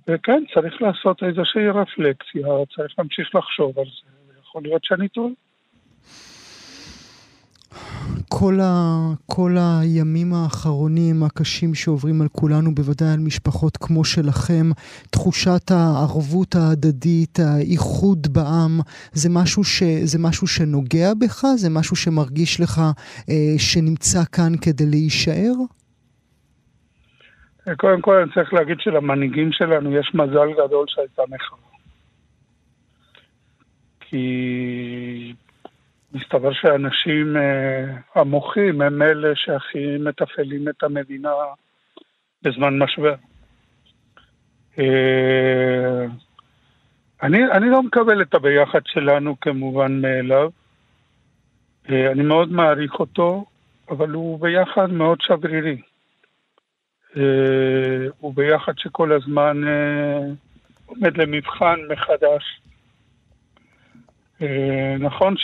וכן, 0.07 0.43
צריך 0.53 0.81
לעשות 0.81 1.23
איזושהי 1.23 1.69
רפלקציה, 1.69 2.47
צריך 2.75 2.93
להמשיך 2.97 3.35
לחשוב 3.35 3.79
על 3.79 3.85
זה. 3.85 4.08
יכול 4.49 4.61
להיות 4.63 4.83
שאני 4.83 5.07
טועה. 5.07 5.29
כל, 8.29 8.59
ה, 8.61 8.73
כל 9.25 9.51
הימים 9.59 10.33
האחרונים 10.33 11.23
הקשים 11.23 11.73
שעוברים 11.73 12.21
על 12.21 12.27
כולנו, 12.31 12.75
בוודאי 12.75 13.13
על 13.13 13.19
משפחות 13.19 13.77
כמו 13.77 14.05
שלכם, 14.05 14.65
תחושת 15.11 15.71
הערבות 15.71 16.55
ההדדית, 16.55 17.39
האיחוד 17.39 18.27
בעם, 18.33 18.79
זה 19.11 19.29
משהו, 19.31 19.63
ש, 19.63 19.83
זה 20.03 20.19
משהו 20.27 20.47
שנוגע 20.47 21.09
בך? 21.21 21.45
זה 21.55 21.69
משהו 21.69 21.95
שמרגיש 21.95 22.61
לך 22.61 22.81
אה, 23.29 23.53
שנמצא 23.57 24.19
כאן 24.35 24.51
כדי 24.61 24.85
להישאר? 24.85 25.53
קודם 27.77 28.01
כל 28.01 28.15
אני 28.15 28.31
צריך 28.33 28.53
להגיד 28.53 28.77
שלמנהיגים 28.79 29.51
שלנו 29.51 29.95
יש 29.99 30.11
מזל 30.13 30.49
גדול 30.53 30.85
שהייתה 30.87 31.21
מחאה. 31.29 31.68
כי 34.09 35.33
מסתבר 36.13 36.53
שאנשים 36.53 37.37
אה, 37.37 37.85
המוחים 38.15 38.81
הם 38.81 39.01
אלה 39.01 39.35
שהכי 39.35 39.97
מתפעלים 39.99 40.69
את 40.69 40.83
המדינה 40.83 41.29
בזמן 42.41 42.79
משבר. 42.79 43.15
אה, 44.79 46.05
אני, 47.23 47.51
אני 47.51 47.69
לא 47.69 47.83
מקבל 47.83 48.21
את 48.21 48.33
הביחד 48.33 48.79
שלנו 48.85 49.39
כמובן 49.39 50.01
מאליו. 50.01 50.49
אה, 51.89 52.11
אני 52.11 52.23
מאוד 52.23 52.51
מעריך 52.51 52.99
אותו, 52.99 53.45
אבל 53.89 54.09
הוא 54.09 54.39
ביחד 54.41 54.91
מאוד 54.91 55.21
שברירי. 55.21 55.81
הוא 58.19 58.33
ביחד 58.35 58.73
שכל 58.77 59.11
הזמן 59.11 59.61
עומד 60.85 61.17
למבחן 61.17 61.79
מחדש. 61.89 62.59
אה, 64.41 64.95
נכון 64.99 65.35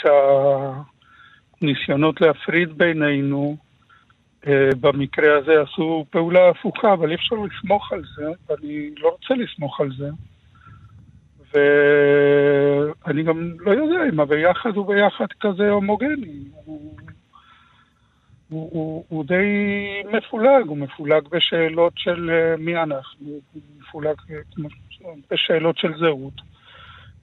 שהניסיונות 1.62 2.22
להפריד 2.22 2.78
בינינו 2.78 3.58
אה, 4.48 4.70
במקרה 4.80 5.38
הזה 5.38 5.62
עשו 5.62 6.06
פעולה 6.10 6.50
הפוכה, 6.50 6.94
אבל 6.94 7.10
אי 7.10 7.16
אפשר 7.16 7.36
לסמוך 7.36 7.92
על 7.92 8.02
זה, 8.16 8.26
ואני 8.50 8.90
לא 8.98 9.10
רוצה 9.10 9.34
לסמוך 9.34 9.82
על 9.82 9.90
זה. 9.98 10.10
ואני 11.54 13.24
גם 13.24 13.52
לא 13.60 13.72
יודע 13.72 14.10
אם 14.14 14.20
הביחד 14.20 14.76
הוא 14.76 14.88
ביחד 14.88 15.28
כזה 15.40 15.70
הומוגני. 15.70 16.44
הוא, 16.66 16.98
הוא, 18.50 18.70
הוא, 18.72 19.06
הוא 19.08 19.26
די 19.26 19.46
מפולג, 20.12 20.68
הוא 20.68 20.78
מפולג 20.78 21.28
בשאלות 21.28 21.94
של 21.96 22.30
אה, 22.30 22.58
מי 22.58 22.78
אנחנו, 22.78 23.28
הוא 23.28 23.62
מפולג 23.80 24.16
בשאלות 25.32 25.78
של 25.78 25.98
זהות. 26.00 26.55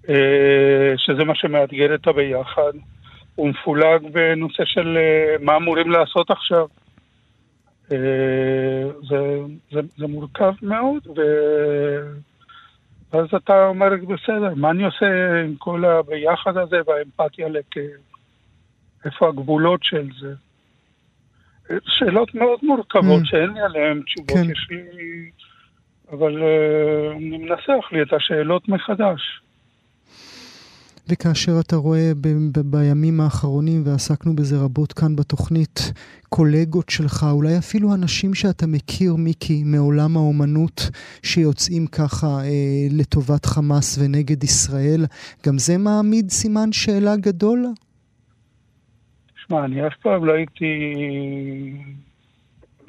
אה, 0.09 0.93
שזה 0.97 1.25
מה 1.25 1.35
שמאתגר 1.35 1.95
את 1.95 2.07
הביחד. 2.07 2.73
הוא 3.35 3.49
מפולג 3.49 4.03
בנושא 4.13 4.65
של 4.65 4.97
אה, 4.97 5.37
מה 5.41 5.57
אמורים 5.57 5.91
לעשות 5.91 6.31
עכשיו. 6.31 6.67
אה, 7.93 7.99
זה, 9.09 9.39
זה, 9.73 9.81
זה 9.97 10.07
מורכב 10.07 10.53
מאוד, 10.63 11.07
ו... 11.07 11.21
ואז 13.13 13.27
אתה 13.37 13.67
אומר, 13.67 13.89
בסדר, 14.09 14.55
מה 14.57 14.71
אני 14.71 14.85
עושה 14.85 15.41
עם 15.45 15.55
כל 15.59 15.85
הביחד 15.85 16.57
הזה 16.57 16.77
והאמפתיה 16.87 17.49
לכאב? 17.49 18.01
איפה 19.05 19.29
הגבולות 19.29 19.81
של 19.83 20.09
זה? 20.21 20.35
שאלות 21.87 22.35
מאוד 22.35 22.59
מורכבות 22.63 23.23
mm. 23.23 23.27
שאין 23.27 23.51
לי 23.51 23.61
עליהן 23.61 24.03
תשובות. 24.03 24.37
כן. 24.37 24.51
יש 24.51 24.67
לי 24.71 25.31
אבל 26.13 26.43
אני 27.17 27.39
מנסח 27.39 27.93
לי 27.93 28.03
את 28.03 28.13
השאלות 28.13 28.69
מחדש. 28.69 29.41
וכאשר 31.09 31.53
אתה 31.61 31.77
רואה 31.77 32.13
ב- 32.21 32.29
ב- 32.29 32.71
בימים 32.71 33.21
האחרונים, 33.21 33.83
ועסקנו 33.85 34.37
בזה 34.37 34.57
רבות 34.65 34.93
כאן 34.93 35.17
בתוכנית, 35.17 35.93
קולגות 36.29 36.89
שלך, 36.89 37.27
אולי 37.31 37.59
אפילו 37.59 37.95
אנשים 37.95 38.35
שאתה 38.35 38.67
מכיר, 38.67 39.15
מיקי, 39.17 39.63
מעולם 39.65 40.17
האומנות, 40.17 40.91
שיוצאים 41.23 41.87
ככה 41.87 42.27
אה, 42.27 42.87
לטובת 42.91 43.47
חמאס 43.47 43.99
ונגד 43.99 44.45
ישראל, 44.45 45.05
גם 45.47 45.59
זה 45.59 45.79
מעמיד 45.79 46.31
סימן 46.31 46.73
שאלה 46.73 47.17
גדול? 47.17 47.67
שמע, 49.47 49.65
אני 49.65 49.87
אף 49.87 49.93
פעם 50.03 50.25
לא 50.25 50.33
הייתי... 50.33 50.73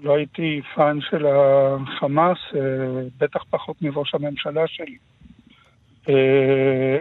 לא 0.04 0.16
הייתי 0.16 0.62
fan 0.76 0.98
של 1.02 1.26
החמאס, 1.26 2.38
אה, 2.56 2.60
בטח 3.20 3.44
פחות 3.50 3.82
מראש 3.82 4.16
הממשלה 4.16 4.68
שלי. 4.68 4.98
אה, 6.10 6.98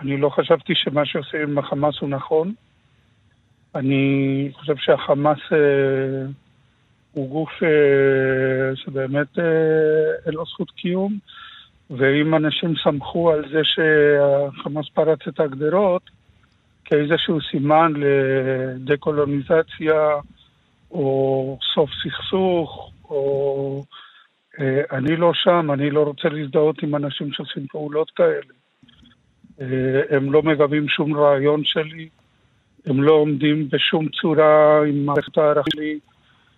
אני 0.00 0.16
לא 0.16 0.28
חשבתי 0.28 0.74
שמה 0.74 1.06
שעושים 1.06 1.40
עם 1.40 1.58
החמאס 1.58 1.94
הוא 2.00 2.08
נכון. 2.08 2.52
אני 3.74 4.50
חושב 4.54 4.76
שהחמאס 4.76 5.38
אה, 5.52 6.26
הוא 7.12 7.28
גוף 7.28 7.50
אה, 7.62 8.76
שבאמת 8.76 9.38
אה, 9.38 9.44
אין 10.26 10.34
לו 10.34 10.44
זכות 10.44 10.70
קיום, 10.70 11.18
ואם 11.90 12.34
אנשים 12.34 12.74
סמכו 12.84 13.32
על 13.32 13.44
זה 13.52 13.60
שהחמאס 13.64 14.88
פרץ 14.88 15.18
את 15.28 15.40
הגדרות 15.40 16.02
כאיזשהו 16.84 17.38
סימן 17.50 17.92
לדקולוניזציה 17.96 20.10
או 20.90 21.58
סוף 21.74 21.90
סכסוך, 22.02 22.92
או... 23.04 23.84
אה, 24.60 24.98
אני 24.98 25.16
לא 25.16 25.32
שם, 25.34 25.70
אני 25.72 25.90
לא 25.90 26.02
רוצה 26.02 26.28
להזדהות 26.28 26.82
עם 26.82 26.96
אנשים 26.96 27.32
שעושים 27.32 27.66
פעולות 27.66 28.10
כאלה. 28.10 28.54
אה, 29.60 29.66
הם 30.16 30.32
לא 30.32 30.42
מגבים 30.42 30.88
שום 30.88 31.16
רעיון 31.16 31.64
שלי, 31.64 32.08
הם 32.86 33.02
לא 33.02 33.12
עומדים 33.12 33.68
בשום 33.72 34.08
צורה 34.08 34.82
עם 34.86 35.06
מערכת 35.06 35.38
הערך 35.38 35.64
שלי, 35.72 35.98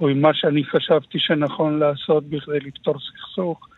או 0.00 0.08
עם 0.08 0.20
מה 0.20 0.34
שאני 0.34 0.64
חשבתי 0.64 1.18
שנכון 1.18 1.78
לעשות 1.78 2.24
בכדי 2.24 2.60
לפתור 2.60 2.94
סכסוך. 2.98 3.68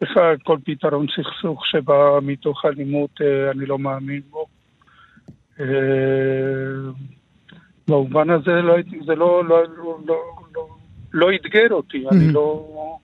בכלל, 0.00 0.36
כל 0.44 0.58
פתרון 0.64 1.06
סכסוך 1.16 1.66
שבא 1.66 2.18
מתוך 2.22 2.64
אלימות, 2.64 3.10
אה, 3.20 3.50
אני 3.50 3.66
לא 3.66 3.78
מאמין 3.78 4.20
בו. 4.30 4.46
אה, 5.60 5.66
במובן 7.88 8.30
הזה 8.30 8.50
לא, 8.50 8.74
זה 9.06 9.14
לא, 9.14 9.44
לא, 9.44 9.62
לא, 9.76 9.98
לא, 10.06 10.20
לא, 10.54 10.68
לא 11.12 11.34
אתגר 11.34 11.66
אותי, 11.70 12.04
אני 12.12 12.28
mm-hmm. 12.28 12.32
לא, 12.32 12.96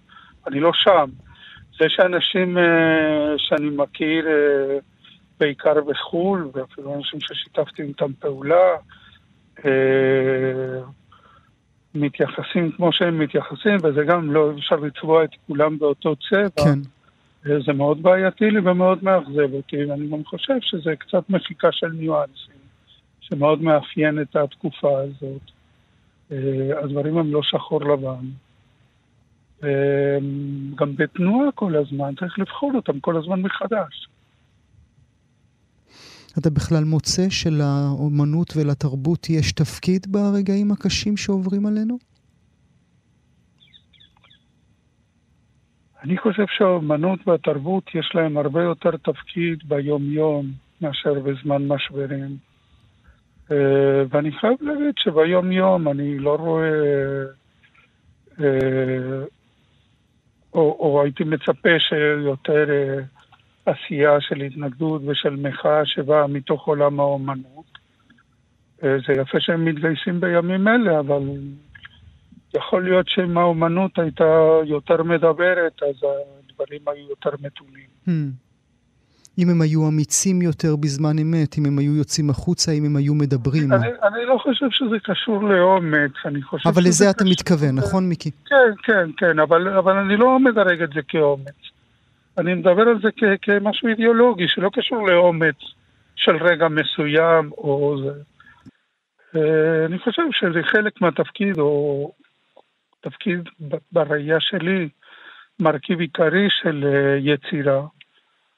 אני 0.46 0.60
לא 0.60 0.70
שם. 0.74 1.10
זה 1.78 1.84
שאנשים 1.88 2.56
שאני 3.36 3.70
מכיר 3.76 4.26
בעיקר 5.40 5.74
בחו"ל, 5.86 6.50
ואפילו 6.54 6.94
אנשים 6.94 7.20
ששיתפתי 7.20 7.82
איתם 7.82 8.12
פעולה, 8.12 8.76
אה, 9.64 10.80
מתייחסים 11.94 12.72
כמו 12.72 12.92
שהם 12.92 13.18
מתייחסים, 13.18 13.76
וזה 13.82 14.04
גם 14.04 14.32
לא 14.32 14.52
אפשר 14.58 14.76
לצבוע 14.76 15.24
את 15.24 15.30
כולם 15.46 15.78
באותו 15.78 16.16
צבע. 16.16 16.64
כן. 16.64 16.78
אה, 17.46 17.60
זה 17.66 17.72
מאוד 17.72 18.02
בעייתי 18.02 18.50
לי 18.50 18.58
ומאוד 18.58 19.04
מאכזב 19.04 19.52
אותי, 19.52 19.84
ואני 19.84 20.08
גם 20.08 20.24
חושב 20.24 20.54
שזה 20.60 20.96
קצת 20.96 21.30
מחיקה 21.30 21.68
של 21.72 21.88
ניואנסים, 21.88 22.60
שמאוד 23.20 23.62
מאפיין 23.62 24.20
את 24.20 24.36
התקופה 24.36 24.98
הזאת. 25.00 25.42
אה, 26.32 26.82
הדברים 26.82 27.18
הם 27.18 27.32
לא 27.32 27.42
שחור 27.42 27.80
לבן. 27.84 28.26
גם 30.74 30.96
בתנועה 30.96 31.52
כל 31.54 31.76
הזמן, 31.76 32.14
צריך 32.14 32.38
לבחור 32.38 32.72
אותם 32.74 33.00
כל 33.00 33.16
הזמן 33.16 33.40
מחדש. 33.40 34.08
אתה 36.38 36.50
בכלל 36.50 36.84
מוצא 36.84 37.30
שלאומנות 37.30 38.52
ולתרבות 38.56 39.30
יש 39.30 39.52
תפקיד 39.52 40.06
ברגעים 40.12 40.72
הקשים 40.72 41.16
שעוברים 41.16 41.66
עלינו? 41.66 41.98
אני 46.02 46.18
חושב 46.18 46.44
שהאומנות 46.56 47.28
והתרבות 47.28 47.84
יש 47.94 48.12
להם 48.14 48.36
הרבה 48.36 48.62
יותר 48.62 48.90
תפקיד 48.96 49.58
ביום-יום 49.68 50.46
מאשר 50.80 51.14
בזמן 51.14 51.68
משברים. 51.68 52.36
אה, 53.50 54.02
ואני 54.10 54.32
חייב 54.32 54.56
להגיד 54.60 54.94
שביום-יום 54.98 55.88
אני 55.88 56.18
לא 56.18 56.36
רואה, 56.36 56.68
אה, 58.40 59.24
או, 60.54 60.76
או 60.80 61.02
הייתי 61.02 61.24
מצפה 61.24 61.78
שיותר 61.78 62.70
אה, 62.70 63.02
עשייה 63.66 64.20
של 64.20 64.40
התנגדות 64.40 65.02
ושל 65.06 65.36
מחאה 65.36 65.86
שבאה 65.86 66.26
מתוך 66.26 66.66
עולם 66.66 67.00
האומנות. 67.00 67.78
אה, 68.84 68.96
זה 69.06 69.12
יפה 69.12 69.40
שהם 69.40 69.64
מתגייסים 69.64 70.20
בימים 70.20 70.68
אלה, 70.68 71.00
אבל 71.00 71.22
יכול 72.56 72.84
להיות 72.84 73.08
שאם 73.08 73.38
האומנות 73.38 73.98
הייתה 73.98 74.58
יותר 74.64 75.02
מדברת, 75.02 75.82
אז 75.82 75.94
הדברים 76.50 76.80
היו 76.86 77.08
יותר 77.10 77.30
מתונים. 77.42 77.86
Hmm. 78.06 78.10
אם 79.38 79.50
הם 79.50 79.62
היו 79.62 79.88
אמיצים 79.88 80.42
יותר 80.42 80.76
בזמן 80.76 81.18
אמת, 81.18 81.58
אם 81.58 81.66
הם 81.66 81.78
היו 81.78 81.96
יוצאים 81.96 82.30
החוצה, 82.30 82.72
אם 82.72 82.84
הם 82.84 82.96
היו 82.96 83.14
מדברים. 83.14 83.72
אני, 83.72 83.86
אני 83.86 84.24
לא 84.24 84.38
חושב 84.42 84.66
שזה 84.70 84.96
קשור 85.04 85.42
לאומץ, 85.42 86.12
אני 86.24 86.42
חושב 86.42 86.68
אבל 86.68 86.82
לזה 86.82 87.10
אתה 87.10 87.24
מתכוון, 87.24 87.74
נכון, 87.74 88.08
מיקי? 88.08 88.30
כן, 88.46 88.72
כן, 88.82 89.10
כן, 89.16 89.38
אבל, 89.38 89.68
אבל 89.68 89.96
אני 89.96 90.16
לא 90.16 90.38
מדרג 90.38 90.82
את 90.82 90.90
זה 90.94 91.00
כאומץ. 91.08 91.75
אני 92.38 92.54
מדבר 92.54 92.82
על 92.82 93.00
זה 93.02 93.08
כ- 93.16 93.42
כמשהו 93.42 93.88
אידיאולוגי, 93.88 94.48
שלא 94.48 94.70
קשור 94.72 95.08
לאומץ 95.08 95.56
של 96.16 96.36
רגע 96.36 96.68
מסוים 96.68 97.50
או 97.58 97.96
זה. 98.04 98.12
אה, 99.36 99.86
אני 99.86 99.98
חושב 99.98 100.22
שזה 100.32 100.62
חלק 100.62 101.00
מהתפקיד, 101.00 101.58
או 101.58 102.12
תפקיד 103.00 103.40
בראייה 103.92 104.40
שלי, 104.40 104.88
מרכיב 105.60 106.00
עיקרי 106.00 106.46
של 106.50 106.84
אה, 106.86 107.16
יצירה, 107.20 107.86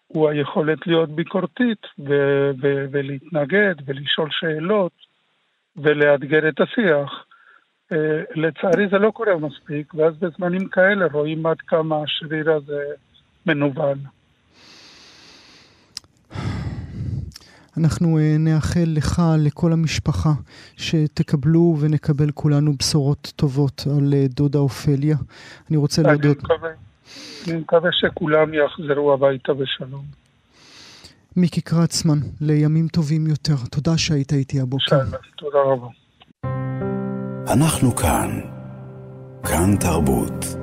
הוא 0.06 0.28
היכולת 0.28 0.86
להיות 0.86 1.10
ביקורתית 1.10 1.86
ו- 1.98 2.50
ו- 2.62 2.84
ולהתנגד 2.90 3.74
ולשאול 3.86 4.28
שאלות 4.30 4.92
ולאתגר 5.76 6.48
את 6.48 6.60
השיח. 6.60 7.24
אה, 7.92 8.22
לצערי 8.34 8.88
זה 8.88 8.98
לא 8.98 9.10
קורה 9.10 9.36
מספיק, 9.36 9.94
ואז 9.94 10.16
בזמנים 10.18 10.68
כאלה 10.68 11.06
רואים 11.12 11.46
עד 11.46 11.60
כמה 11.60 12.02
השריר 12.02 12.52
הזה 12.52 12.84
מנוון. 13.48 13.98
אנחנו 17.78 18.18
אה, 18.18 18.36
נאחל 18.38 18.84
לך, 18.86 19.22
לכל 19.38 19.72
המשפחה, 19.72 20.32
שתקבלו 20.76 21.76
ונקבל 21.80 22.30
כולנו 22.30 22.72
בשורות 22.78 23.32
טובות 23.36 23.84
על 23.96 24.14
אה, 24.14 24.24
דודה 24.28 24.58
אופליה. 24.58 25.16
אני 25.70 25.76
רוצה 25.76 26.02
להודות... 26.02 26.38
אני 27.48 27.56
מקווה 27.56 27.90
שכולם 27.92 28.54
יחזרו 28.54 29.12
הביתה 29.12 29.54
בשלום. 29.54 30.04
מיקי 31.36 31.60
קרצמן, 31.60 32.18
לימים 32.40 32.88
טובים 32.88 33.26
יותר. 33.26 33.54
תודה 33.70 33.98
שהיית 33.98 34.32
איתי 34.32 34.60
הבוקר. 34.60 34.84
שלום, 34.86 35.20
תודה 35.36 35.58
רבה. 35.58 35.88
אנחנו 37.52 37.96
כאן. 37.96 38.40
כאן 39.42 39.76
תרבות. 39.80 40.57